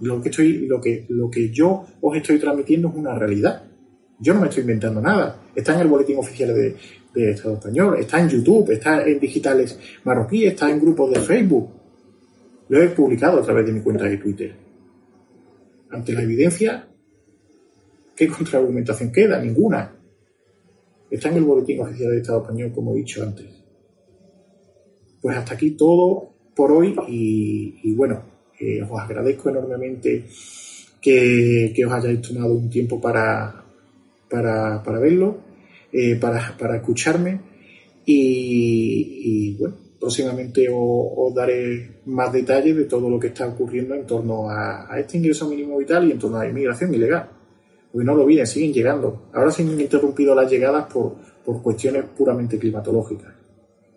Lo 0.00 0.20
que, 0.20 0.28
estoy, 0.28 0.66
lo, 0.66 0.80
que, 0.80 1.06
lo 1.08 1.30
que 1.30 1.50
yo 1.50 1.84
os 2.00 2.16
estoy 2.16 2.38
transmitiendo 2.38 2.88
es 2.88 2.94
una 2.94 3.18
realidad. 3.18 3.64
Yo 4.20 4.34
no 4.34 4.40
me 4.40 4.48
estoy 4.48 4.62
inventando 4.62 5.00
nada. 5.00 5.42
Está 5.54 5.74
en 5.74 5.80
el 5.80 5.88
boletín 5.88 6.18
oficial 6.18 6.54
de, 6.54 6.76
de 7.14 7.30
Estado 7.30 7.54
español, 7.54 7.96
está 7.98 8.20
en 8.20 8.28
YouTube, 8.28 8.70
está 8.70 9.04
en 9.06 9.18
digitales 9.18 9.78
marroquíes, 10.04 10.52
está 10.52 10.70
en 10.70 10.80
grupos 10.80 11.10
de 11.12 11.20
Facebook. 11.20 11.70
Lo 12.68 12.82
he 12.82 12.88
publicado 12.88 13.38
a 13.38 13.42
través 13.42 13.66
de 13.66 13.72
mi 13.72 13.80
cuenta 13.80 14.04
de 14.04 14.16
Twitter. 14.16 14.54
Ante 15.90 16.12
la 16.12 16.22
evidencia, 16.22 16.88
¿qué 18.16 18.28
contraargumentación 18.28 19.12
queda? 19.12 19.40
Ninguna. 19.40 19.92
Está 21.08 21.28
en 21.28 21.36
el 21.36 21.44
boletín 21.44 21.80
oficial 21.80 22.10
del 22.10 22.20
Estado 22.20 22.42
español, 22.42 22.72
como 22.74 22.92
he 22.92 22.98
dicho 22.98 23.22
antes. 23.22 23.46
Pues 25.20 25.36
hasta 25.36 25.54
aquí 25.54 25.72
todo 25.72 26.34
por 26.54 26.72
hoy 26.72 26.96
y, 27.08 27.94
bueno, 27.94 28.22
eh, 28.58 28.82
os 28.82 29.00
agradezco 29.00 29.50
enormemente 29.50 30.24
que, 31.00 31.84
os 31.86 31.92
hayáis 31.92 32.20
tomado 32.20 32.54
un 32.54 32.68
tiempo 32.68 33.00
para, 33.00 33.64
para, 34.28 34.98
verlo, 34.98 35.38
eh, 35.92 36.16
para, 36.16 36.76
escucharme 36.76 37.40
y 38.04 39.56
bueno, 39.58 39.85
próximamente 39.98 40.68
os, 40.70 41.34
daré 41.34 42.00
más 42.06 42.32
detalles 42.32 42.76
de 42.76 42.84
todo 42.84 43.08
lo 43.08 43.18
que 43.18 43.28
está 43.28 43.46
ocurriendo 43.46 43.94
en 43.94 44.06
torno 44.06 44.48
a, 44.50 44.88
este 44.98 45.18
ingreso 45.18 45.48
mínimo 45.48 45.78
vital 45.78 46.06
y 46.06 46.12
en 46.12 46.18
torno 46.18 46.38
a 46.38 46.44
la 46.44 46.50
inmigración 46.50 46.94
ilegal. 46.94 47.30
Porque 47.90 48.04
no 48.04 48.14
lo 48.14 48.24
olviden, 48.24 48.46
siguen 48.46 48.72
llegando. 48.72 49.30
Ahora 49.32 49.50
se 49.50 49.62
han 49.62 49.80
interrumpido 49.80 50.34
las 50.34 50.50
llegadas 50.50 50.92
por, 50.92 51.16
cuestiones 51.62 52.04
puramente 52.16 52.58
climatológicas. 52.58 53.32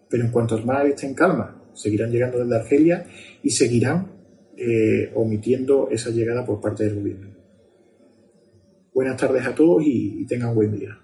Pero 0.07 0.23
en 0.23 0.31
cuanto 0.31 0.55
el 0.55 0.65
mar 0.65 0.85
esté 0.85 1.07
en 1.07 1.13
calma, 1.13 1.63
seguirán 1.73 2.11
llegando 2.11 2.39
desde 2.39 2.55
Argelia 2.55 3.05
y 3.43 3.49
seguirán 3.49 4.11
eh, 4.55 5.11
omitiendo 5.15 5.89
esa 5.89 6.11
llegada 6.11 6.45
por 6.45 6.61
parte 6.61 6.85
del 6.85 6.95
gobierno. 6.95 7.29
Buenas 8.93 9.17
tardes 9.17 9.45
a 9.45 9.55
todos 9.55 9.83
y 9.85 10.25
tengan 10.25 10.53
buen 10.53 10.71
día. 10.71 10.97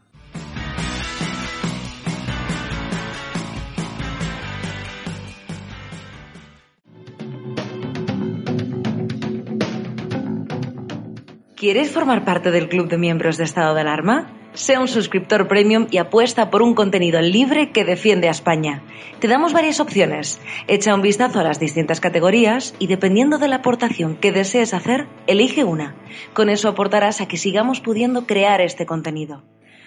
¿Quieres 11.65 11.91
formar 11.91 12.23
parte 12.23 12.51
del 12.51 12.69
club 12.69 12.89
de 12.89 12.99
miembros 12.99 13.37
de 13.37 13.43
estado 13.43 13.73
de 13.73 13.81
alarma? 13.81 14.31
Sea 14.53 14.79
un 14.79 14.87
suscriptor 14.87 15.47
premium 15.47 15.87
y 15.89 15.97
apuesta 15.97 16.51
por 16.51 16.61
un 16.61 16.75
contenido 16.75 17.19
libre 17.21 17.71
que 17.71 17.83
defiende 17.83 18.27
a 18.27 18.31
España. 18.31 18.83
Te 19.17 19.27
damos 19.27 19.51
varias 19.51 19.79
opciones. 19.79 20.39
Echa 20.67 20.93
un 20.93 21.01
vistazo 21.01 21.39
a 21.39 21.43
las 21.43 21.59
distintas 21.59 21.99
categorías 21.99 22.75
y 22.77 22.85
dependiendo 22.85 23.39
de 23.39 23.47
la 23.47 23.55
aportación 23.55 24.15
que 24.15 24.31
desees 24.31 24.75
hacer, 24.75 25.07
elige 25.25 25.63
una. 25.63 25.95
Con 26.35 26.49
eso 26.49 26.69
aportarás 26.69 27.19
a 27.19 27.27
que 27.27 27.37
sigamos 27.37 27.81
pudiendo 27.81 28.27
crear 28.27 28.61
este 28.61 28.85
contenido. 28.85 29.43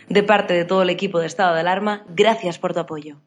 De 0.09 0.25
parte 0.25 0.55
de 0.55 0.65
todo 0.65 0.83
el 0.83 0.91
equipo 0.91 1.21
de 1.21 1.29
estado 1.29 1.55
de 1.55 1.61
alarma, 1.61 2.05
gracias 2.09 2.59
por 2.59 2.75
tu 2.75 2.81
apoyo. 2.81 3.21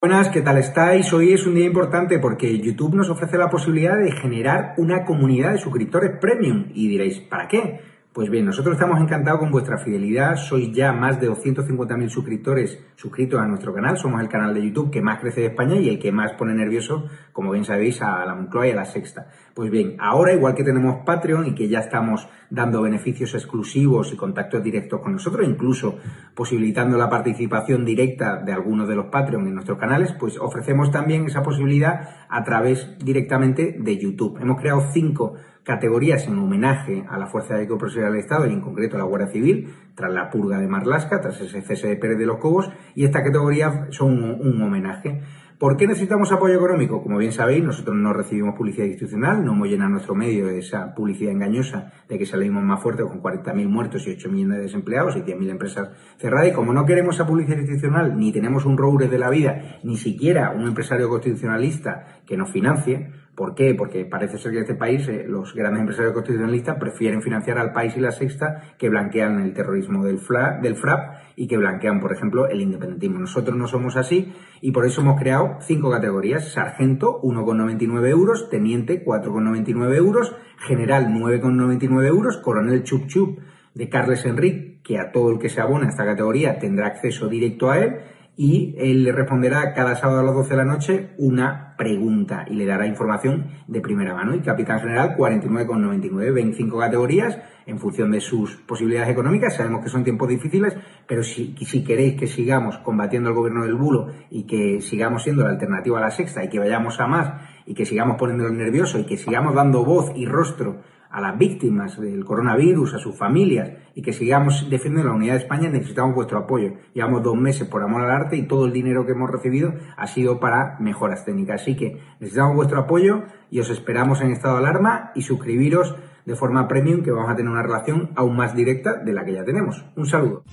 Buenas, 0.00 0.30
¿qué 0.30 0.40
tal 0.40 0.56
estáis? 0.56 1.12
Hoy 1.12 1.34
es 1.34 1.44
un 1.44 1.56
día 1.56 1.66
importante 1.66 2.18
porque 2.20 2.58
YouTube 2.58 2.94
nos 2.94 3.10
ofrece 3.10 3.36
la 3.36 3.50
posibilidad 3.50 3.98
de 3.98 4.12
generar 4.12 4.72
una 4.78 5.04
comunidad 5.04 5.52
de 5.52 5.58
suscriptores 5.58 6.12
premium. 6.18 6.70
Y 6.72 6.88
diréis, 6.88 7.20
¿para 7.20 7.48
qué? 7.48 7.97
Pues 8.18 8.30
bien, 8.30 8.46
nosotros 8.46 8.74
estamos 8.74 9.00
encantados 9.00 9.38
con 9.38 9.52
vuestra 9.52 9.78
fidelidad. 9.78 10.34
Sois 10.34 10.72
ya 10.72 10.92
más 10.92 11.20
de 11.20 11.30
250.000 11.30 12.08
suscriptores 12.08 12.76
suscritos 12.96 13.40
a 13.40 13.46
nuestro 13.46 13.72
canal. 13.72 13.96
Somos 13.96 14.20
el 14.20 14.28
canal 14.28 14.52
de 14.52 14.60
YouTube 14.60 14.90
que 14.90 15.00
más 15.00 15.20
crece 15.20 15.42
de 15.42 15.46
España 15.46 15.76
y 15.76 15.88
el 15.88 16.00
que 16.00 16.10
más 16.10 16.32
pone 16.32 16.52
nervioso, 16.52 17.06
como 17.32 17.52
bien 17.52 17.64
sabéis, 17.64 18.02
a 18.02 18.26
la 18.26 18.34
Moncloa 18.34 18.66
y 18.66 18.70
a 18.72 18.74
la 18.74 18.86
Sexta. 18.86 19.28
Pues 19.54 19.70
bien, 19.70 19.94
ahora 20.00 20.32
igual 20.32 20.56
que 20.56 20.64
tenemos 20.64 21.04
Patreon 21.06 21.46
y 21.46 21.54
que 21.54 21.68
ya 21.68 21.78
estamos 21.78 22.28
dando 22.50 22.82
beneficios 22.82 23.34
exclusivos 23.34 24.12
y 24.12 24.16
contactos 24.16 24.64
directos 24.64 25.00
con 25.00 25.12
nosotros, 25.12 25.46
incluso 25.46 25.98
posibilitando 26.34 26.98
la 26.98 27.08
participación 27.08 27.84
directa 27.84 28.42
de 28.42 28.52
algunos 28.52 28.88
de 28.88 28.96
los 28.96 29.06
Patreon 29.06 29.46
en 29.46 29.54
nuestros 29.54 29.78
canales, 29.78 30.12
pues 30.18 30.38
ofrecemos 30.38 30.90
también 30.90 31.26
esa 31.26 31.44
posibilidad 31.44 32.26
a 32.28 32.42
través 32.42 32.98
directamente 32.98 33.76
de 33.78 33.96
YouTube. 33.96 34.38
Hemos 34.40 34.60
creado 34.60 34.90
cinco 34.92 35.34
categorías 35.64 36.26
en 36.26 36.38
homenaje 36.38 37.04
a 37.08 37.18
la 37.18 37.26
Fuerza 37.26 37.54
de 37.54 37.66
Profesional 37.66 38.12
del 38.12 38.20
Estado 38.20 38.46
y 38.46 38.52
en 38.52 38.60
concreto 38.60 38.96
a 38.96 39.00
la 39.00 39.04
Guardia 39.04 39.28
Civil, 39.28 39.74
tras 39.94 40.12
la 40.12 40.30
purga 40.30 40.58
de 40.58 40.66
Marlasca, 40.66 41.20
tras 41.20 41.40
ese 41.40 41.60
cese 41.60 41.88
de 41.88 41.96
Pérez 41.96 42.18
de 42.18 42.26
los 42.26 42.38
Cobos, 42.38 42.70
y 42.94 43.04
esta 43.04 43.22
categoría 43.22 43.88
son 43.90 44.22
un, 44.22 44.62
homenaje. 44.62 45.20
¿Por 45.58 45.76
qué 45.76 45.88
necesitamos 45.88 46.30
apoyo 46.30 46.54
económico? 46.54 47.02
Como 47.02 47.18
bien 47.18 47.32
sabéis, 47.32 47.64
nosotros 47.64 47.96
no 47.96 48.12
recibimos 48.12 48.54
publicidad 48.56 48.86
institucional, 48.86 49.44
no 49.44 49.54
hemos 49.54 49.68
llenado 49.68 49.90
nuestro 49.90 50.14
medio 50.14 50.46
de 50.46 50.60
esa 50.60 50.94
publicidad 50.94 51.32
engañosa 51.32 51.92
de 52.08 52.16
que 52.16 52.26
salimos 52.26 52.62
más 52.62 52.80
fuertes 52.80 53.06
con 53.06 53.20
40.000 53.20 53.68
muertos 53.68 54.06
y 54.06 54.12
8 54.12 54.28
millones 54.30 54.58
de 54.58 54.62
desempleados 54.62 55.16
y 55.16 55.20
10.000 55.20 55.50
empresas 55.50 55.90
cerradas. 56.16 56.48
Y 56.48 56.52
como 56.52 56.72
no 56.72 56.86
queremos 56.86 57.16
esa 57.16 57.26
publicidad 57.26 57.58
institucional, 57.58 58.16
ni 58.16 58.30
tenemos 58.30 58.66
un 58.66 58.78
roure 58.78 59.08
de 59.08 59.18
la 59.18 59.30
vida, 59.30 59.80
ni 59.82 59.96
siquiera 59.96 60.52
un 60.52 60.68
empresario 60.68 61.08
constitucionalista 61.08 62.20
que 62.24 62.36
nos 62.36 62.52
financie, 62.52 63.10
¿Por 63.38 63.54
qué? 63.54 63.72
Porque 63.72 64.04
parece 64.04 64.36
ser 64.36 64.50
que 64.50 64.56
en 64.56 64.62
este 64.64 64.74
país 64.74 65.06
eh, 65.06 65.24
los 65.24 65.54
grandes 65.54 65.82
empresarios 65.82 66.12
constitucionalistas 66.12 66.76
prefieren 66.76 67.22
financiar 67.22 67.56
al 67.56 67.70
país 67.70 67.96
y 67.96 68.00
la 68.00 68.10
sexta 68.10 68.74
que 68.76 68.88
blanquean 68.88 69.38
el 69.38 69.54
terrorismo 69.54 70.04
del, 70.04 70.18
FRAP 70.18 71.14
y 71.36 71.46
que 71.46 71.56
blanquean, 71.56 72.00
por 72.00 72.12
ejemplo, 72.12 72.48
el 72.48 72.60
independentismo. 72.60 73.20
Nosotros 73.20 73.56
no 73.56 73.68
somos 73.68 73.96
así 73.96 74.34
y 74.60 74.72
por 74.72 74.84
eso 74.86 75.02
hemos 75.02 75.20
creado 75.20 75.58
cinco 75.60 75.88
categorías. 75.88 76.52
Sargento, 76.52 77.20
1,99 77.22 78.08
euros. 78.08 78.50
Teniente, 78.50 79.04
4,99 79.04 79.94
euros. 79.94 80.34
General, 80.66 81.06
9,99 81.06 82.06
euros. 82.08 82.38
Coronel 82.38 82.82
Chup 82.82 83.06
Chup 83.06 83.38
de 83.72 83.88
Carles 83.88 84.26
Enrique, 84.26 84.80
que 84.82 84.98
a 84.98 85.12
todo 85.12 85.30
el 85.30 85.38
que 85.38 85.48
se 85.48 85.60
abona 85.60 85.86
a 85.86 85.90
esta 85.90 86.04
categoría 86.04 86.58
tendrá 86.58 86.88
acceso 86.88 87.28
directo 87.28 87.70
a 87.70 87.78
él 87.78 87.98
y 88.40 88.76
él 88.78 89.02
le 89.02 89.10
responderá 89.10 89.74
cada 89.74 89.96
sábado 89.96 90.20
a 90.20 90.22
las 90.22 90.32
12 90.32 90.50
de 90.50 90.56
la 90.56 90.64
noche 90.64 91.10
una 91.18 91.74
pregunta 91.76 92.46
y 92.48 92.54
le 92.54 92.66
dará 92.66 92.86
información 92.86 93.48
de 93.66 93.80
primera 93.80 94.14
mano. 94.14 94.32
Y 94.32 94.42
Capitán 94.42 94.78
General 94.78 95.16
49,99, 95.16 96.32
25 96.32 96.78
categorías 96.78 97.36
en 97.66 97.80
función 97.80 98.12
de 98.12 98.20
sus 98.20 98.54
posibilidades 98.58 99.10
económicas. 99.10 99.56
Sabemos 99.56 99.82
que 99.82 99.90
son 99.90 100.04
tiempos 100.04 100.28
difíciles, 100.28 100.76
pero 101.08 101.24
si, 101.24 101.56
si 101.66 101.82
queréis 101.82 102.14
que 102.14 102.28
sigamos 102.28 102.78
combatiendo 102.78 103.30
el 103.30 103.34
gobierno 103.34 103.64
del 103.64 103.74
bulo 103.74 104.06
y 104.30 104.44
que 104.44 104.80
sigamos 104.82 105.24
siendo 105.24 105.42
la 105.42 105.50
alternativa 105.50 105.98
a 105.98 106.02
la 106.02 106.12
sexta 106.12 106.44
y 106.44 106.48
que 106.48 106.60
vayamos 106.60 107.00
a 107.00 107.08
más 107.08 107.42
y 107.66 107.74
que 107.74 107.86
sigamos 107.86 108.18
poniéndolo 108.18 108.50
nervioso 108.50 109.00
y 109.00 109.04
que 109.04 109.16
sigamos 109.16 109.52
dando 109.52 109.84
voz 109.84 110.12
y 110.14 110.26
rostro 110.26 110.76
a 111.10 111.20
las 111.20 111.38
víctimas 111.38 112.00
del 112.00 112.24
coronavirus, 112.24 112.94
a 112.94 112.98
sus 112.98 113.16
familias 113.16 113.70
y 113.94 114.02
que 114.02 114.12
sigamos 114.12 114.68
defendiendo 114.70 115.10
la 115.10 115.16
unidad 115.16 115.34
de 115.34 115.40
España, 115.40 115.68
necesitamos 115.68 116.14
vuestro 116.14 116.38
apoyo. 116.38 116.74
Llevamos 116.94 117.22
dos 117.22 117.36
meses 117.36 117.68
por 117.68 117.82
amor 117.82 118.02
al 118.02 118.10
arte 118.10 118.36
y 118.36 118.46
todo 118.46 118.66
el 118.66 118.72
dinero 118.72 119.06
que 119.06 119.12
hemos 119.12 119.30
recibido 119.30 119.74
ha 119.96 120.06
sido 120.06 120.40
para 120.40 120.76
mejoras 120.80 121.24
técnicas. 121.24 121.62
Así 121.62 121.76
que 121.76 122.00
necesitamos 122.20 122.56
vuestro 122.56 122.80
apoyo 122.80 123.24
y 123.50 123.60
os 123.60 123.70
esperamos 123.70 124.20
en 124.20 124.32
estado 124.32 124.54
de 124.54 124.66
alarma 124.66 125.12
y 125.14 125.22
suscribiros 125.22 125.96
de 126.24 126.36
forma 126.36 126.68
premium 126.68 127.02
que 127.02 127.10
vamos 127.10 127.30
a 127.30 127.36
tener 127.36 127.50
una 127.50 127.62
relación 127.62 128.10
aún 128.14 128.36
más 128.36 128.54
directa 128.54 128.94
de 129.02 129.12
la 129.14 129.24
que 129.24 129.32
ya 129.32 129.44
tenemos. 129.44 129.84
Un 129.96 130.06
saludo. 130.06 130.44